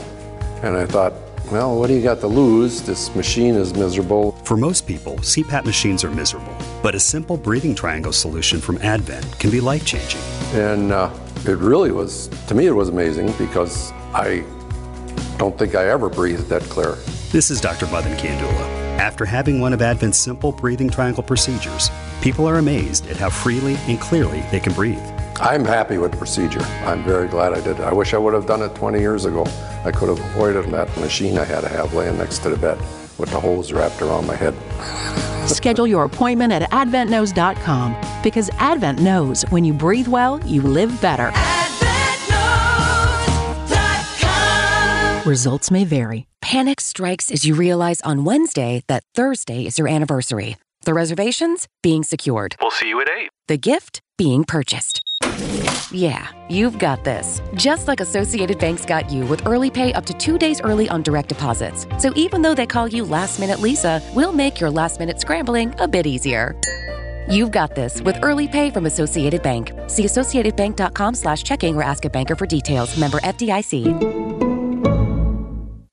and 0.62 0.76
I 0.76 0.86
thought, 0.86 1.12
well, 1.50 1.78
what 1.78 1.88
do 1.88 1.94
you 1.94 2.02
got 2.02 2.20
to 2.20 2.28
lose? 2.28 2.80
This 2.82 3.14
machine 3.14 3.56
is 3.56 3.74
miserable. 3.74 4.32
For 4.44 4.56
most 4.56 4.86
people, 4.86 5.16
CPAP 5.16 5.64
machines 5.64 6.04
are 6.04 6.10
miserable. 6.10 6.56
But 6.82 6.94
a 6.94 7.00
simple 7.00 7.36
breathing 7.36 7.74
triangle 7.74 8.12
solution 8.12 8.60
from 8.60 8.78
Advent 8.78 9.38
can 9.38 9.50
be 9.50 9.60
life 9.60 9.84
changing. 9.84 10.20
And 10.54 10.92
uh, 10.92 11.10
it 11.44 11.58
really 11.58 11.90
was, 11.90 12.28
to 12.46 12.54
me, 12.54 12.66
it 12.66 12.72
was 12.72 12.88
amazing 12.88 13.32
because 13.32 13.92
I 14.14 14.44
don't 15.42 15.58
think 15.58 15.74
I 15.74 15.88
ever 15.88 16.08
breathed 16.08 16.48
that 16.50 16.62
clear. 16.70 16.92
This 17.32 17.50
is 17.50 17.60
Dr. 17.60 17.86
Madan 17.86 18.16
Kandula. 18.16 18.60
After 19.00 19.24
having 19.24 19.60
one 19.60 19.72
of 19.72 19.82
Advent's 19.82 20.16
simple 20.16 20.52
breathing 20.52 20.88
triangle 20.88 21.24
procedures, 21.24 21.90
people 22.20 22.46
are 22.46 22.58
amazed 22.58 23.08
at 23.08 23.16
how 23.16 23.28
freely 23.28 23.74
and 23.88 24.00
clearly 24.00 24.44
they 24.52 24.60
can 24.60 24.72
breathe. 24.72 25.02
I'm 25.40 25.64
happy 25.64 25.98
with 25.98 26.12
the 26.12 26.16
procedure. 26.16 26.62
I'm 26.86 27.02
very 27.02 27.26
glad 27.26 27.54
I 27.54 27.60
did 27.60 27.80
it. 27.80 27.80
I 27.80 27.92
wish 27.92 28.14
I 28.14 28.18
would 28.18 28.34
have 28.34 28.46
done 28.46 28.62
it 28.62 28.72
20 28.76 29.00
years 29.00 29.24
ago. 29.24 29.44
I 29.84 29.90
could 29.90 30.10
have 30.10 30.20
avoided 30.20 30.66
that 30.66 30.96
machine 30.98 31.36
I 31.36 31.44
had 31.44 31.62
to 31.62 31.68
have 31.70 31.92
laying 31.92 32.18
next 32.18 32.38
to 32.44 32.50
the 32.50 32.56
bed 32.56 32.78
with 33.18 33.30
the 33.30 33.40
hose 33.40 33.72
wrapped 33.72 34.00
around 34.00 34.28
my 34.28 34.36
head. 34.36 34.54
Schedule 35.48 35.88
your 35.88 36.04
appointment 36.04 36.52
at 36.52 36.70
adventknows.com 36.70 37.96
because 38.22 38.48
Advent 38.58 39.00
knows 39.00 39.42
when 39.50 39.64
you 39.64 39.72
breathe 39.72 40.06
well, 40.06 40.38
you 40.46 40.62
live 40.62 41.00
better. 41.00 41.32
Results 45.24 45.70
may 45.70 45.84
vary. 45.84 46.26
Panic 46.40 46.80
strikes 46.80 47.30
as 47.30 47.44
you 47.44 47.54
realize 47.54 48.00
on 48.00 48.24
Wednesday 48.24 48.82
that 48.88 49.04
Thursday 49.14 49.66
is 49.66 49.78
your 49.78 49.86
anniversary. 49.86 50.56
The 50.84 50.94
reservations 50.94 51.68
being 51.80 52.02
secured. 52.02 52.56
We'll 52.60 52.72
see 52.72 52.88
you 52.88 53.00
at 53.00 53.08
8. 53.08 53.28
The 53.46 53.56
gift 53.56 54.00
being 54.18 54.42
purchased. 54.42 55.00
Yeah, 55.92 56.26
you've 56.50 56.76
got 56.76 57.04
this. 57.04 57.40
Just 57.54 57.86
like 57.86 58.00
Associated 58.00 58.58
Bank's 58.58 58.84
got 58.84 59.12
you 59.12 59.24
with 59.26 59.46
early 59.46 59.70
pay 59.70 59.92
up 59.92 60.06
to 60.06 60.12
two 60.14 60.38
days 60.38 60.60
early 60.60 60.88
on 60.88 61.04
direct 61.04 61.28
deposits. 61.28 61.86
So 61.98 62.12
even 62.16 62.42
though 62.42 62.54
they 62.56 62.66
call 62.66 62.88
you 62.88 63.04
Last 63.04 63.38
Minute 63.38 63.60
Lisa, 63.60 64.00
we'll 64.16 64.32
make 64.32 64.58
your 64.58 64.72
last 64.72 64.98
minute 64.98 65.20
scrambling 65.20 65.72
a 65.78 65.86
bit 65.86 66.04
easier. 66.04 66.60
You've 67.28 67.52
got 67.52 67.76
this 67.76 68.02
with 68.02 68.16
early 68.24 68.48
pay 68.48 68.70
from 68.70 68.86
Associated 68.86 69.40
Bank. 69.44 69.70
See 69.86 70.02
associatedbank.com 70.02 71.14
slash 71.14 71.44
checking 71.44 71.76
or 71.76 71.84
ask 71.84 72.04
a 72.04 72.10
banker 72.10 72.34
for 72.34 72.46
details. 72.46 72.98
Member 72.98 73.20
FDIC. 73.20 74.51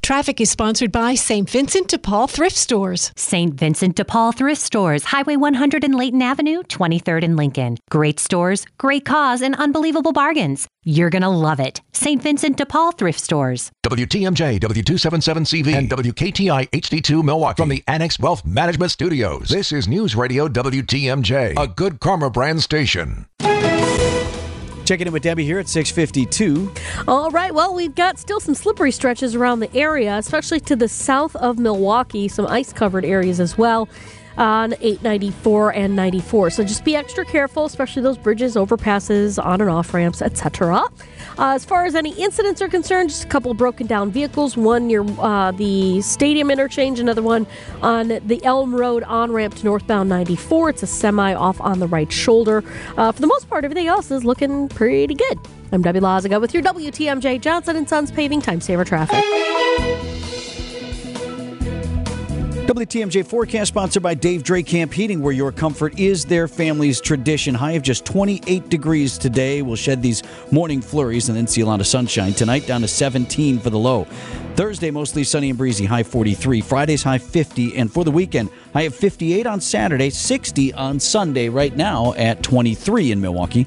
Traffic 0.09 0.41
is 0.41 0.49
sponsored 0.49 0.91
by 0.91 1.13
St. 1.13 1.47
Vincent 1.47 1.89
de 1.89 1.99
Paul 1.99 2.25
Thrift 2.25 2.55
Stores. 2.55 3.11
St. 3.15 3.53
Vincent 3.53 3.95
de 3.95 4.03
Paul 4.03 4.31
Thrift 4.31 4.59
Stores, 4.59 5.03
Highway 5.03 5.35
100 5.35 5.83
and 5.83 5.93
Layton 5.93 6.23
Avenue, 6.23 6.63
23rd 6.63 7.25
and 7.25 7.37
Lincoln. 7.37 7.77
Great 7.91 8.19
stores, 8.19 8.65
great 8.79 9.05
cause, 9.05 9.43
and 9.43 9.53
unbelievable 9.57 10.11
bargains. 10.11 10.67
You're 10.83 11.11
going 11.11 11.21
to 11.21 11.29
love 11.29 11.59
it. 11.59 11.81
St. 11.93 12.19
Vincent 12.23 12.57
de 12.57 12.65
Paul 12.65 12.91
Thrift 12.93 13.19
Stores. 13.19 13.69
WTMJ, 13.85 14.59
W277CV, 14.61 15.75
and 15.75 15.87
WKTI 15.91 16.71
HD2 16.71 17.23
Milwaukee 17.23 17.61
from 17.61 17.69
the 17.69 17.83
Annex 17.85 18.17
Wealth 18.17 18.43
Management 18.43 18.91
Studios. 18.91 19.49
This 19.49 19.71
is 19.71 19.87
News 19.87 20.15
Radio 20.15 20.47
WTMJ, 20.47 21.53
a 21.55 21.67
good 21.67 21.99
karma 21.99 22.31
brand 22.31 22.63
station. 22.63 23.27
Checking 24.89 25.05
in 25.05 25.13
with 25.13 25.21
Debbie 25.21 25.45
here 25.45 25.59
at 25.59 25.69
652. 25.69 26.73
All 27.07 27.29
right. 27.29 27.53
Well, 27.53 27.75
we've 27.75 27.93
got 27.93 28.17
still 28.17 28.39
some 28.39 28.55
slippery 28.55 28.91
stretches 28.91 29.35
around 29.35 29.59
the 29.59 29.71
area, 29.77 30.17
especially 30.17 30.59
to 30.61 30.75
the 30.75 30.87
south 30.87 31.35
of 31.35 31.59
Milwaukee, 31.59 32.27
some 32.27 32.47
ice 32.47 32.73
covered 32.73 33.05
areas 33.05 33.39
as 33.39 33.55
well 33.55 33.87
on 34.39 34.73
894 34.73 35.73
and 35.75 35.95
94. 35.95 36.49
So 36.49 36.63
just 36.63 36.83
be 36.85 36.95
extra 36.95 37.25
careful, 37.25 37.65
especially 37.65 38.01
those 38.01 38.17
bridges, 38.17 38.55
overpasses, 38.55 39.43
on 39.43 39.61
and 39.61 39.69
off 39.69 39.93
ramps, 39.93 40.21
etc. 40.21 40.81
Uh, 41.37 41.53
as 41.53 41.65
far 41.65 41.85
as 41.85 41.93
any 41.93 42.11
incidents 42.13 42.61
are 42.61 42.69
concerned, 42.69 43.09
just 43.09 43.25
a 43.25 43.27
couple 43.27 43.53
broken 43.53 43.85
down 43.85 44.11
vehicles. 44.11 44.57
One 44.57 44.87
near 44.87 45.03
uh, 45.19 45.51
the 45.51 46.01
stadium 46.01 46.49
interchange, 46.49 46.99
another 46.99 47.21
one 47.21 47.45
on 47.81 48.07
the 48.07 48.43
Elm 48.43 48.73
Road 48.73 49.03
on 49.03 49.31
ramp 49.31 49.55
to 49.55 49.65
northbound 49.65 50.09
94. 50.09 50.69
It's 50.69 50.83
a 50.83 50.87
semi 50.87 51.33
off 51.33 51.59
on 51.61 51.79
the 51.79 51.87
right 51.87 52.11
shoulder. 52.11 52.63
Uh, 52.97 53.11
for 53.11 53.21
the 53.21 53.27
most 53.27 53.49
part, 53.49 53.65
everything 53.65 53.87
else 53.87 54.09
is 54.09 54.23
looking 54.23 54.69
pretty 54.69 55.15
good. 55.15 55.37
I'm 55.71 55.81
Debbie 55.81 55.99
Lazaga 55.99 56.41
with 56.41 56.53
your 56.53 56.63
WTMJ 56.63 57.41
Johnson 57.41 57.75
and 57.75 57.87
Sons 57.87 58.09
Paving 58.09 58.41
Time 58.41 58.61
Saver 58.61 58.85
Traffic. 58.85 60.08
WTMJ 62.69 63.25
forecast 63.25 63.69
sponsored 63.69 64.03
by 64.03 64.13
Dave 64.13 64.43
Drake 64.43 64.67
Camp 64.67 64.93
Heating, 64.93 65.23
where 65.23 65.33
your 65.33 65.51
comfort 65.51 65.97
is 65.97 66.23
their 66.23 66.47
family's 66.47 67.01
tradition. 67.01 67.55
High 67.55 67.71
of 67.71 67.81
just 67.81 68.05
28 68.05 68.69
degrees 68.69 69.17
today. 69.17 69.63
We'll 69.63 69.75
shed 69.75 70.03
these 70.03 70.21
morning 70.51 70.79
flurries 70.79 71.29
and 71.29 71.35
then 71.35 71.47
see 71.47 71.61
a 71.61 71.65
lot 71.65 71.79
of 71.79 71.87
sunshine. 71.87 72.33
Tonight, 72.33 72.67
down 72.67 72.81
to 72.81 72.87
17 72.87 73.57
for 73.57 73.71
the 73.71 73.79
low. 73.79 74.03
Thursday, 74.53 74.91
mostly 74.91 75.23
sunny 75.23 75.49
and 75.49 75.57
breezy, 75.57 75.85
high 75.85 76.03
43. 76.03 76.61
Friday's 76.61 77.01
high 77.01 77.17
50. 77.17 77.75
And 77.75 77.91
for 77.91 78.03
the 78.03 78.11
weekend, 78.11 78.51
high 78.71 78.83
of 78.83 78.93
58 78.93 79.47
on 79.47 79.61
Saturday, 79.61 80.11
60 80.11 80.71
on 80.75 80.99
Sunday, 80.99 81.49
right 81.49 81.75
now 81.75 82.13
at 82.13 82.43
23 82.43 83.11
in 83.11 83.19
Milwaukee. 83.19 83.65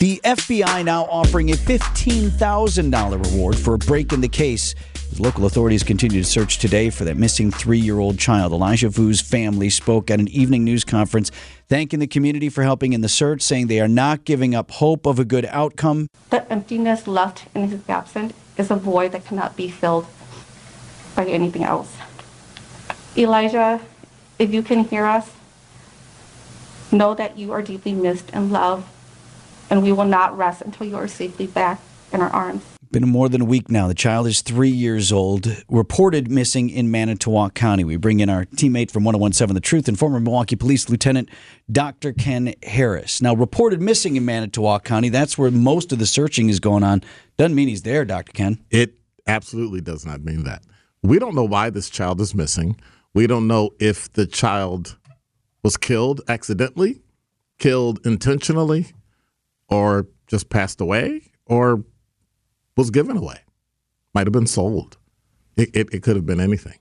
The 0.00 0.20
FBI 0.22 0.84
now 0.84 1.06
offering 1.06 1.50
a 1.50 1.54
$15,000 1.54 3.32
reward 3.32 3.58
for 3.58 3.74
a 3.74 3.78
break 3.78 4.12
in 4.12 4.20
the 4.20 4.28
case. 4.28 4.76
As 5.10 5.18
local 5.18 5.44
authorities 5.44 5.82
continue 5.82 6.22
to 6.22 6.28
search 6.28 6.58
today 6.58 6.88
for 6.88 7.02
that 7.02 7.16
missing 7.16 7.50
three 7.50 7.80
year 7.80 7.98
old 7.98 8.16
child. 8.16 8.52
Elijah 8.52 8.90
Vue's 8.90 9.20
family 9.20 9.68
spoke 9.68 10.08
at 10.08 10.20
an 10.20 10.28
evening 10.28 10.62
news 10.62 10.84
conference 10.84 11.32
thanking 11.68 11.98
the 11.98 12.06
community 12.06 12.48
for 12.48 12.62
helping 12.62 12.92
in 12.92 13.00
the 13.00 13.08
search, 13.08 13.42
saying 13.42 13.66
they 13.66 13.80
are 13.80 13.88
not 13.88 14.24
giving 14.24 14.54
up 14.54 14.70
hope 14.70 15.04
of 15.04 15.18
a 15.18 15.24
good 15.24 15.46
outcome. 15.46 16.06
The 16.30 16.48
emptiness 16.52 17.08
left 17.08 17.46
in 17.52 17.68
his 17.68 17.80
absence 17.88 18.34
is 18.56 18.70
a 18.70 18.76
void 18.76 19.10
that 19.10 19.24
cannot 19.24 19.56
be 19.56 19.68
filled 19.68 20.06
by 21.16 21.26
anything 21.26 21.64
else. 21.64 21.96
Elijah, 23.16 23.80
if 24.38 24.54
you 24.54 24.62
can 24.62 24.84
hear 24.84 25.06
us, 25.06 25.32
know 26.92 27.14
that 27.14 27.36
you 27.36 27.50
are 27.50 27.62
deeply 27.62 27.94
missed 27.94 28.30
and 28.32 28.52
loved, 28.52 28.86
and 29.70 29.82
we 29.82 29.92
will 29.92 30.04
not 30.04 30.36
rest 30.36 30.62
until 30.62 30.86
you 30.86 30.96
are 30.96 31.08
safely 31.08 31.46
back 31.46 31.80
in 32.12 32.20
our 32.20 32.30
arms. 32.30 32.64
Been 32.90 33.06
more 33.06 33.28
than 33.28 33.42
a 33.42 33.44
week 33.44 33.70
now. 33.70 33.86
The 33.86 33.94
child 33.94 34.26
is 34.26 34.40
three 34.40 34.70
years 34.70 35.12
old, 35.12 35.62
reported 35.68 36.30
missing 36.30 36.70
in 36.70 36.90
Manitowoc 36.90 37.52
County. 37.52 37.84
We 37.84 37.96
bring 37.96 38.20
in 38.20 38.30
our 38.30 38.46
teammate 38.46 38.90
from 38.90 39.04
1017 39.04 39.54
The 39.54 39.60
Truth 39.60 39.88
and 39.88 39.98
former 39.98 40.18
Milwaukee 40.18 40.56
Police 40.56 40.88
Lieutenant 40.88 41.28
Dr. 41.70 42.14
Ken 42.14 42.54
Harris. 42.62 43.20
Now, 43.20 43.34
reported 43.34 43.82
missing 43.82 44.16
in 44.16 44.24
Manitowoc 44.24 44.84
County, 44.84 45.10
that's 45.10 45.36
where 45.36 45.50
most 45.50 45.92
of 45.92 45.98
the 45.98 46.06
searching 46.06 46.48
is 46.48 46.60
going 46.60 46.82
on. 46.82 47.02
Doesn't 47.36 47.54
mean 47.54 47.68
he's 47.68 47.82
there, 47.82 48.06
Dr. 48.06 48.32
Ken. 48.32 48.64
It 48.70 48.94
absolutely 49.26 49.82
does 49.82 50.06
not 50.06 50.22
mean 50.22 50.44
that. 50.44 50.62
We 51.02 51.18
don't 51.18 51.34
know 51.34 51.44
why 51.44 51.68
this 51.68 51.90
child 51.90 52.22
is 52.22 52.34
missing. 52.34 52.80
We 53.12 53.26
don't 53.26 53.46
know 53.46 53.70
if 53.78 54.10
the 54.14 54.26
child 54.26 54.96
was 55.62 55.76
killed 55.76 56.22
accidentally, 56.26 57.02
killed 57.58 58.00
intentionally, 58.06 58.86
or 59.68 60.06
just 60.26 60.48
passed 60.50 60.80
away, 60.80 61.30
or 61.46 61.84
was 62.76 62.90
given 62.90 63.16
away. 63.16 63.38
Might 64.14 64.26
have 64.26 64.32
been 64.32 64.46
sold. 64.46 64.96
It, 65.56 65.70
it, 65.74 65.88
it 65.94 66.02
could 66.02 66.16
have 66.16 66.26
been 66.26 66.40
anything. 66.40 66.78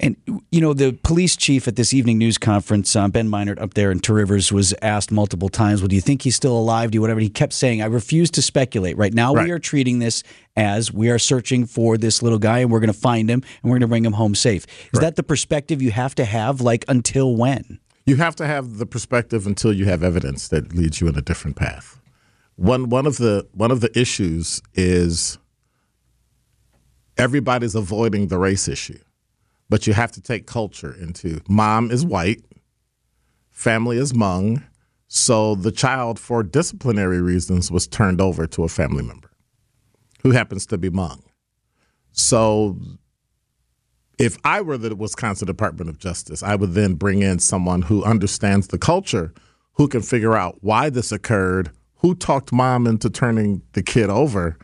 And, 0.00 0.16
you 0.52 0.60
know, 0.60 0.74
the 0.74 0.92
police 0.92 1.36
chief 1.36 1.66
at 1.66 1.74
this 1.74 1.92
evening 1.92 2.18
news 2.18 2.38
conference, 2.38 2.94
uh, 2.94 3.08
Ben 3.08 3.28
Meinert 3.28 3.60
up 3.60 3.74
there 3.74 3.90
in 3.90 3.98
Two 3.98 4.12
Rivers, 4.12 4.52
was 4.52 4.72
asked 4.80 5.10
multiple 5.10 5.48
times, 5.48 5.80
well, 5.80 5.88
do 5.88 5.96
you 5.96 6.00
think 6.00 6.22
he's 6.22 6.36
still 6.36 6.56
alive? 6.56 6.92
Do 6.92 6.96
you 6.96 7.00
whatever? 7.00 7.18
And 7.18 7.24
he 7.24 7.30
kept 7.30 7.52
saying, 7.52 7.82
I 7.82 7.86
refuse 7.86 8.30
to 8.32 8.42
speculate. 8.42 8.96
Right 8.96 9.12
now, 9.12 9.34
Right. 9.34 9.46
we 9.46 9.50
are 9.50 9.58
treating 9.58 9.98
this 9.98 10.22
as 10.56 10.92
we 10.92 11.10
are 11.10 11.18
searching 11.18 11.66
for 11.66 11.98
this 11.98 12.22
little 12.22 12.38
guy 12.38 12.60
and 12.60 12.70
we're 12.70 12.78
going 12.78 12.92
to 12.92 12.98
find 12.98 13.28
him 13.28 13.42
and 13.42 13.70
we're 13.70 13.74
going 13.74 13.80
to 13.80 13.88
bring 13.88 14.04
him 14.04 14.12
home 14.12 14.36
safe. 14.36 14.66
Is 14.94 15.00
that 15.00 15.16
the 15.16 15.24
perspective 15.24 15.82
you 15.82 15.90
have 15.90 16.14
to 16.14 16.24
have? 16.24 16.60
Like, 16.60 16.84
until 16.86 17.34
when? 17.34 17.80
You 18.08 18.16
have 18.16 18.36
to 18.36 18.46
have 18.46 18.78
the 18.78 18.86
perspective 18.86 19.46
until 19.46 19.70
you 19.70 19.84
have 19.84 20.02
evidence 20.02 20.48
that 20.48 20.74
leads 20.74 20.98
you 20.98 21.08
in 21.08 21.16
a 21.18 21.20
different 21.20 21.56
path. 21.56 22.00
One 22.56 22.88
one 22.88 23.04
of 23.04 23.18
the 23.18 23.46
one 23.52 23.70
of 23.70 23.82
the 23.82 23.90
issues 23.98 24.62
is 24.72 25.36
everybody's 27.18 27.74
avoiding 27.74 28.28
the 28.28 28.38
race 28.38 28.66
issue. 28.66 28.98
But 29.68 29.86
you 29.86 29.92
have 29.92 30.10
to 30.12 30.22
take 30.22 30.46
culture 30.46 30.96
into 30.98 31.42
mom 31.50 31.90
is 31.90 32.02
white, 32.02 32.42
family 33.50 33.98
is 33.98 34.14
Hmong, 34.14 34.64
so 35.08 35.54
the 35.54 35.70
child 35.70 36.18
for 36.18 36.42
disciplinary 36.42 37.20
reasons 37.20 37.70
was 37.70 37.86
turned 37.86 38.22
over 38.22 38.46
to 38.46 38.64
a 38.64 38.68
family 38.70 39.04
member 39.04 39.30
who 40.22 40.30
happens 40.30 40.64
to 40.68 40.78
be 40.78 40.88
Hmong. 40.88 41.20
So 42.12 42.78
if 44.18 44.36
I 44.44 44.60
were 44.60 44.76
the 44.76 44.94
Wisconsin 44.96 45.46
Department 45.46 45.88
of 45.88 45.98
Justice, 45.98 46.42
I 46.42 46.56
would 46.56 46.72
then 46.72 46.94
bring 46.94 47.22
in 47.22 47.38
someone 47.38 47.82
who 47.82 48.04
understands 48.04 48.68
the 48.68 48.78
culture, 48.78 49.32
who 49.74 49.86
can 49.88 50.02
figure 50.02 50.36
out 50.36 50.58
why 50.60 50.90
this 50.90 51.12
occurred, 51.12 51.70
who 51.96 52.14
talked 52.14 52.52
mom 52.52 52.86
into 52.86 53.08
turning 53.08 53.62
the 53.72 53.82
kid 53.82 54.10
over, 54.10 54.58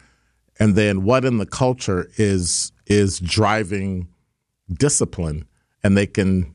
and 0.59 0.75
then 0.75 1.05
what 1.05 1.25
in 1.25 1.38
the 1.38 1.47
culture 1.47 2.11
is 2.17 2.73
is 2.87 3.19
driving 3.19 4.09
discipline, 4.73 5.47
and 5.83 5.97
they 5.97 6.07
can 6.07 6.55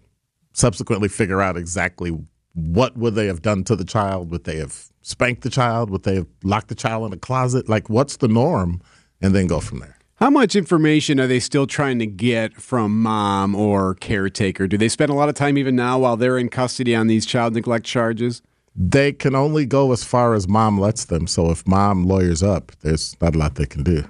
subsequently 0.53 1.09
figure 1.09 1.41
out 1.41 1.57
exactly 1.57 2.17
what 2.53 2.97
would 2.97 3.15
they 3.15 3.27
have 3.27 3.41
done 3.41 3.63
to 3.63 3.75
the 3.75 3.85
child. 3.85 4.29
Would 4.31 4.43
they 4.43 4.57
have 4.57 4.89
spanked 5.01 5.43
the 5.43 5.49
child? 5.49 5.89
Would 5.89 6.03
they 6.03 6.15
have 6.15 6.27
locked 6.43 6.67
the 6.67 6.75
child 6.75 7.07
in 7.07 7.13
a 7.13 7.17
closet? 7.17 7.69
Like, 7.69 7.89
what's 7.89 8.17
the 8.17 8.27
norm? 8.27 8.81
And 9.21 9.33
then 9.33 9.47
go 9.47 9.59
from 9.59 9.79
there. 9.79 9.98
How 10.19 10.29
much 10.29 10.53
information 10.53 11.17
are 11.21 11.27
they 11.27 11.39
still 11.39 11.65
trying 11.65 11.97
to 11.99 12.05
get 12.05 12.53
from 12.55 13.01
mom 13.01 13.55
or 13.55 13.95
caretaker? 13.95 14.67
Do 14.67 14.77
they 14.77 14.89
spend 14.89 15.09
a 15.09 15.13
lot 15.13 15.29
of 15.29 15.35
time 15.35 15.57
even 15.57 15.77
now 15.77 15.99
while 15.99 16.17
they're 16.17 16.37
in 16.37 16.49
custody 16.49 16.93
on 16.93 17.07
these 17.07 17.25
child 17.25 17.53
neglect 17.53 17.85
charges? 17.85 18.41
They 18.75 19.13
can 19.13 19.33
only 19.33 19.65
go 19.65 19.93
as 19.93 20.03
far 20.03 20.33
as 20.33 20.45
mom 20.45 20.77
lets 20.77 21.05
them. 21.05 21.25
So 21.25 21.51
if 21.51 21.65
mom 21.65 22.03
lawyers 22.03 22.43
up, 22.43 22.73
there's 22.81 23.15
not 23.21 23.33
a 23.33 23.37
lot 23.37 23.55
they 23.55 23.65
can 23.65 23.81
do. 23.81 24.03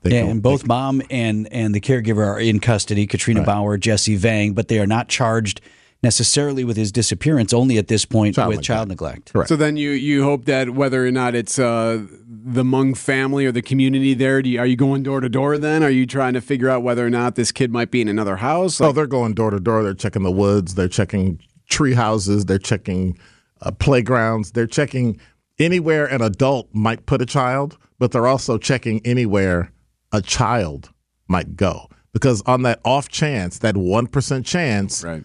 They 0.00 0.12
yeah, 0.12 0.22
can- 0.22 0.30
and 0.30 0.42
both 0.42 0.66
mom 0.66 1.02
and 1.10 1.46
and 1.52 1.74
the 1.74 1.80
caregiver 1.80 2.26
are 2.26 2.40
in 2.40 2.58
custody, 2.58 3.06
Katrina 3.06 3.44
Baur, 3.44 3.76
Jesse 3.76 4.16
Vang, 4.16 4.54
but 4.54 4.68
they 4.68 4.78
are 4.78 4.86
not 4.86 5.08
charged 5.08 5.60
necessarily 6.02 6.64
with 6.64 6.76
his 6.76 6.90
disappearance. 6.90 7.52
Only 7.52 7.78
at 7.78 7.88
this 7.88 8.04
point 8.04 8.36
with 8.36 8.62
child 8.62 8.88
neglect. 8.88 9.32
Correct. 9.32 9.48
So 9.48 9.56
then 9.56 9.76
you 9.76 9.90
you 9.90 10.24
hope 10.24 10.44
that 10.46 10.70
whether 10.70 11.06
or 11.06 11.10
not 11.10 11.34
it's 11.34 11.58
uh, 11.58 12.04
the 12.26 12.62
Hmong 12.62 12.96
family 12.96 13.46
or 13.46 13.52
the 13.52 13.62
community 13.62 14.14
there, 14.14 14.42
do 14.42 14.50
you, 14.50 14.58
are 14.58 14.66
you 14.66 14.76
going 14.76 15.02
door 15.02 15.20
to 15.20 15.28
door 15.28 15.58
then? 15.58 15.82
Are 15.82 15.90
you 15.90 16.06
trying 16.06 16.34
to 16.34 16.40
figure 16.40 16.68
out 16.68 16.82
whether 16.82 17.06
or 17.06 17.10
not 17.10 17.36
this 17.36 17.52
kid 17.52 17.70
might 17.70 17.90
be 17.90 18.00
in 18.00 18.08
another 18.08 18.36
house? 18.36 18.80
oh, 18.80 18.92
they're 18.92 19.06
going 19.06 19.34
door 19.34 19.50
to 19.50 19.60
door. 19.60 19.82
They're 19.82 19.94
checking 19.94 20.22
the 20.22 20.32
woods. 20.32 20.74
They're 20.74 20.88
checking 20.88 21.40
tree 21.68 21.94
houses. 21.94 22.46
They're 22.46 22.58
checking 22.58 23.18
uh, 23.60 23.70
playgrounds. 23.70 24.52
They're 24.52 24.66
checking 24.66 25.20
anywhere 25.58 26.06
an 26.06 26.22
adult 26.22 26.68
might 26.72 27.06
put 27.06 27.22
a 27.22 27.26
child, 27.26 27.78
but 27.98 28.10
they're 28.10 28.26
also 28.26 28.58
checking 28.58 29.00
anywhere 29.06 29.72
a 30.12 30.20
child 30.20 30.90
might 31.28 31.56
go. 31.56 31.88
Because 32.12 32.42
on 32.42 32.62
that 32.62 32.80
off 32.84 33.08
chance, 33.08 33.60
that 33.60 33.74
1% 33.74 34.44
chance, 34.44 35.02
right. 35.02 35.24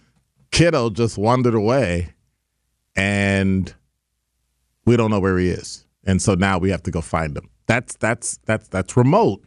Kiddo 0.50 0.90
just 0.90 1.18
wandered 1.18 1.54
away 1.54 2.14
and 2.96 3.74
we 4.84 4.96
don't 4.96 5.10
know 5.10 5.20
where 5.20 5.38
he 5.38 5.48
is. 5.48 5.84
And 6.04 6.20
so 6.20 6.34
now 6.34 6.58
we 6.58 6.70
have 6.70 6.82
to 6.84 6.90
go 6.90 7.00
find 7.00 7.36
him. 7.36 7.48
That's 7.66 7.96
that's 7.96 8.38
that's 8.46 8.68
that's 8.68 8.96
remote, 8.96 9.42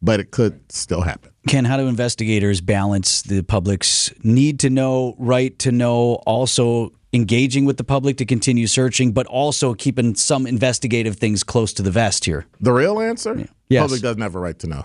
but 0.00 0.20
it 0.20 0.30
could 0.30 0.72
still 0.72 1.02
happen. 1.02 1.32
Ken, 1.48 1.64
how 1.64 1.76
do 1.76 1.88
investigators 1.88 2.60
balance 2.60 3.22
the 3.22 3.42
public's 3.42 4.12
need 4.22 4.60
to 4.60 4.70
know, 4.70 5.14
right 5.18 5.56
to 5.60 5.72
know, 5.72 6.14
also 6.26 6.92
engaging 7.12 7.64
with 7.64 7.76
the 7.76 7.84
public 7.84 8.16
to 8.18 8.24
continue 8.24 8.66
searching, 8.66 9.12
but 9.12 9.26
also 9.26 9.74
keeping 9.74 10.14
some 10.14 10.46
investigative 10.46 11.16
things 11.16 11.42
close 11.42 11.72
to 11.74 11.82
the 11.82 11.90
vest 11.90 12.24
here? 12.24 12.46
The 12.60 12.72
real 12.72 13.00
answer? 13.00 13.48
Yes. 13.68 13.82
Public 13.82 14.02
doesn't 14.02 14.22
have 14.22 14.34
a 14.36 14.40
right 14.40 14.58
to 14.60 14.66
know. 14.68 14.84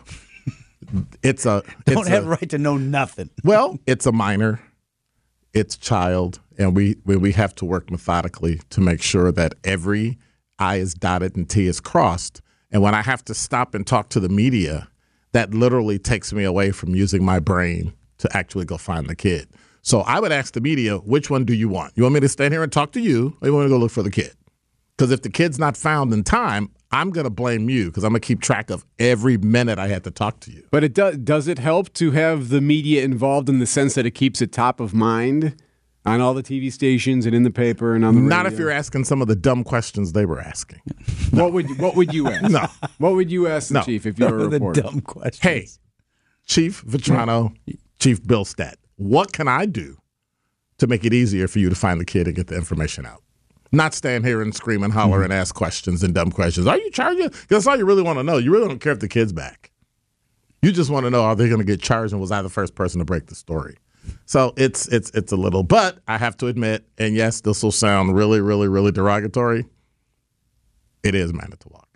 it's 1.22 1.46
a 1.46 1.64
Don't 1.86 2.08
have 2.08 2.26
a 2.26 2.30
right 2.30 2.50
to 2.50 2.58
know 2.58 2.78
nothing. 2.78 3.30
Well, 3.44 3.80
it's 3.86 4.08
a 4.08 4.12
minor, 4.12 4.60
it's 5.54 5.78
child, 5.78 6.40
and 6.58 6.76
we 6.76 6.98
we 7.06 7.32
have 7.34 7.56
to 7.56 7.66
work 7.66 7.92
methodically 7.92 8.62
to 8.70 8.82
make 8.82 9.02
sure 9.02 9.32
that 9.32 9.56
every 9.64 10.18
I 10.60 10.78
is 10.78 10.94
dotted 10.94 11.36
and 11.36 11.50
T 11.50 11.68
is 11.68 11.80
crossed. 11.80 12.42
And 12.72 12.82
when 12.82 12.96
I 12.96 13.02
have 13.02 13.26
to 13.26 13.34
stop 13.34 13.76
and 13.76 13.86
talk 13.86 14.10
to 14.10 14.20
the 14.20 14.30
media, 14.30 14.88
that 15.34 15.54
literally 15.54 16.00
takes 16.00 16.32
me 16.32 16.44
away 16.44 16.72
from 16.72 16.96
using 16.96 17.24
my 17.24 17.40
brain 17.40 17.94
to 18.20 18.38
actually 18.38 18.66
go 18.66 18.78
find 18.78 19.08
the 19.08 19.16
kid. 19.16 19.48
So 19.82 20.02
I 20.02 20.20
would 20.20 20.32
ask 20.32 20.54
the 20.54 20.62
media, 20.62 20.98
which 20.98 21.30
one 21.30 21.44
do 21.44 21.54
you 21.54 21.68
want? 21.68 21.94
You 21.96 22.04
want 22.04 22.14
me 22.14 22.20
to 22.22 22.30
stand 22.30 22.54
here 22.54 22.64
and 22.64 22.72
talk 22.72 22.92
to 22.94 23.02
you, 23.02 23.36
or 23.42 23.48
you 23.48 23.54
want 23.54 23.66
me 23.66 23.70
to 23.72 23.76
go 23.76 23.80
look 23.80 23.92
for 23.92 24.04
the 24.04 24.12
kid? 24.12 24.34
Because 24.96 25.12
if 25.12 25.24
the 25.24 25.30
kid's 25.30 25.58
not 25.58 25.76
found 25.76 26.14
in 26.14 26.24
time, 26.24 26.70
I'm 26.92 27.10
going 27.12 27.24
to 27.24 27.30
blame 27.30 27.70
you 27.70 27.86
because 27.86 28.04
I'm 28.04 28.12
going 28.12 28.22
to 28.22 28.26
keep 28.28 28.42
track 28.42 28.70
of 28.70 28.86
every 29.00 29.38
minute 29.38 29.80
I 29.80 29.88
had 29.88 30.04
to 30.04 30.12
talk 30.12 30.40
to 30.42 30.52
you. 30.52 30.68
But 30.72 30.84
it 30.84 30.94
does 30.94 31.18
does 31.18 31.48
it 31.48 31.58
help 31.60 31.94
to 31.94 32.12
have 32.12 32.50
the 32.50 32.62
media 32.62 33.04
involved 33.04 33.48
in 33.50 33.60
the 33.60 33.66
sense 33.66 33.94
that 33.96 34.06
it 34.06 34.12
keeps 34.12 34.42
it 34.42 34.52
top 34.52 34.80
of 34.80 34.94
mind 34.94 35.56
on 36.06 36.20
all 36.20 36.34
the 36.34 36.42
TV 36.44 36.72
stations 36.72 37.26
and 37.28 37.36
in 37.36 37.44
the 37.44 37.52
paper 37.52 37.94
and 37.96 38.04
on 38.04 38.16
the 38.16 38.22
Not 38.22 38.46
if 38.48 38.58
you're 38.58 38.72
asking 38.72 39.06
some 39.06 39.22
of 39.22 39.28
the 39.28 39.36
dumb 39.36 39.64
questions 39.64 40.14
they 40.14 40.26
were 40.26 40.42
asking. 40.42 40.82
What 41.32 41.54
would 41.54 41.80
what 41.80 41.96
would 41.96 42.14
you 42.14 42.28
ask? 42.28 42.50
No. 42.52 42.68
What 42.98 43.14
would 43.14 43.32
you 43.32 43.48
ask 43.48 43.70
the 43.70 43.76
No. 43.76 43.84
chief 43.84 44.06
if 44.06 44.20
you 44.20 44.28
were 44.28 44.46
a 44.46 44.48
The 44.50 44.60
dumb 44.82 45.02
questions. 45.02 45.40
Hey, 45.44 45.68
Chief 46.46 46.84
Vitrano, 46.86 47.56
Chief 48.00 48.22
Bilstad, 48.24 48.74
what 48.98 49.32
can 49.32 49.48
I 49.48 49.66
do 49.66 49.98
to 50.80 50.88
make 50.88 51.06
it 51.06 51.14
easier 51.14 51.48
for 51.48 51.60
you 51.60 51.70
to 51.70 51.76
find 51.76 52.02
the 52.02 52.06
kid 52.06 52.28
and 52.28 52.36
get 52.36 52.48
the 52.48 52.56
information 52.56 53.06
out? 53.06 53.24
Not 53.72 53.94
stand 53.94 54.26
here 54.26 54.42
and 54.42 54.54
scream 54.54 54.84
and 54.84 54.92
holler 54.92 55.18
mm-hmm. 55.18 55.26
and 55.26 55.34
ask 55.34 55.56
questions 55.56 56.04
and 56.04 56.14
dumb 56.14 56.32
questions. 56.32 56.68
Are 56.68 56.78
you 56.78 56.92
charging? 56.92 57.28
Because 57.28 57.48
that's 57.48 57.68
all 57.68 57.78
you 57.78 57.86
really 57.86 58.04
want 58.04 58.20
to 58.20 58.24
know. 58.24 58.38
You 58.38 58.52
really 58.52 58.68
don't 58.68 58.82
care 58.82 58.92
if 58.92 59.00
the 59.00 59.08
kid's 59.08 59.32
back. 59.32 59.72
You 60.62 60.72
just 60.72 60.90
want 60.90 61.06
to 61.06 61.10
know 61.10 61.24
are 61.24 61.36
they 61.36 61.48
going 61.48 61.60
to 61.60 61.66
get 61.66 61.82
charged 61.82 62.12
and 62.12 62.22
was 62.22 62.32
I 62.32 62.42
the 62.42 62.50
first 62.50 62.76
person 62.76 63.00
to 63.00 63.06
break 63.06 63.28
the 63.28 63.36
story? 63.36 63.78
So 64.26 64.54
it's 64.58 64.88
it's 64.88 65.12
it's 65.12 65.32
a 65.32 65.36
little, 65.36 65.64
but 65.64 66.00
I 66.08 66.18
have 66.18 66.36
to 66.38 66.48
admit, 66.48 66.86
and 66.98 67.16
yes, 67.16 67.42
this 67.42 67.62
will 67.62 67.72
sound 67.72 68.16
really, 68.16 68.42
really, 68.42 68.68
really 68.68 68.92
derogatory. 68.92 69.66
It 71.04 71.16
is 71.16 71.34
Manitowoc. 71.34 71.88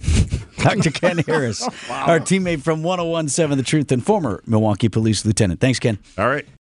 Dr. 0.58 0.90
Ken 0.90 1.18
Harris, 1.18 1.62
our 1.90 2.20
teammate 2.20 2.62
from 2.62 2.82
1017 2.82 3.56
The 3.56 3.64
Truth 3.64 3.92
and 3.92 4.04
former 4.04 4.42
Milwaukee 4.46 4.88
Police 4.88 5.24
Lieutenant. 5.24 5.60
Thanks, 5.60 5.78
Ken. 5.78 5.98
All 6.16 6.28
right. 6.28 6.46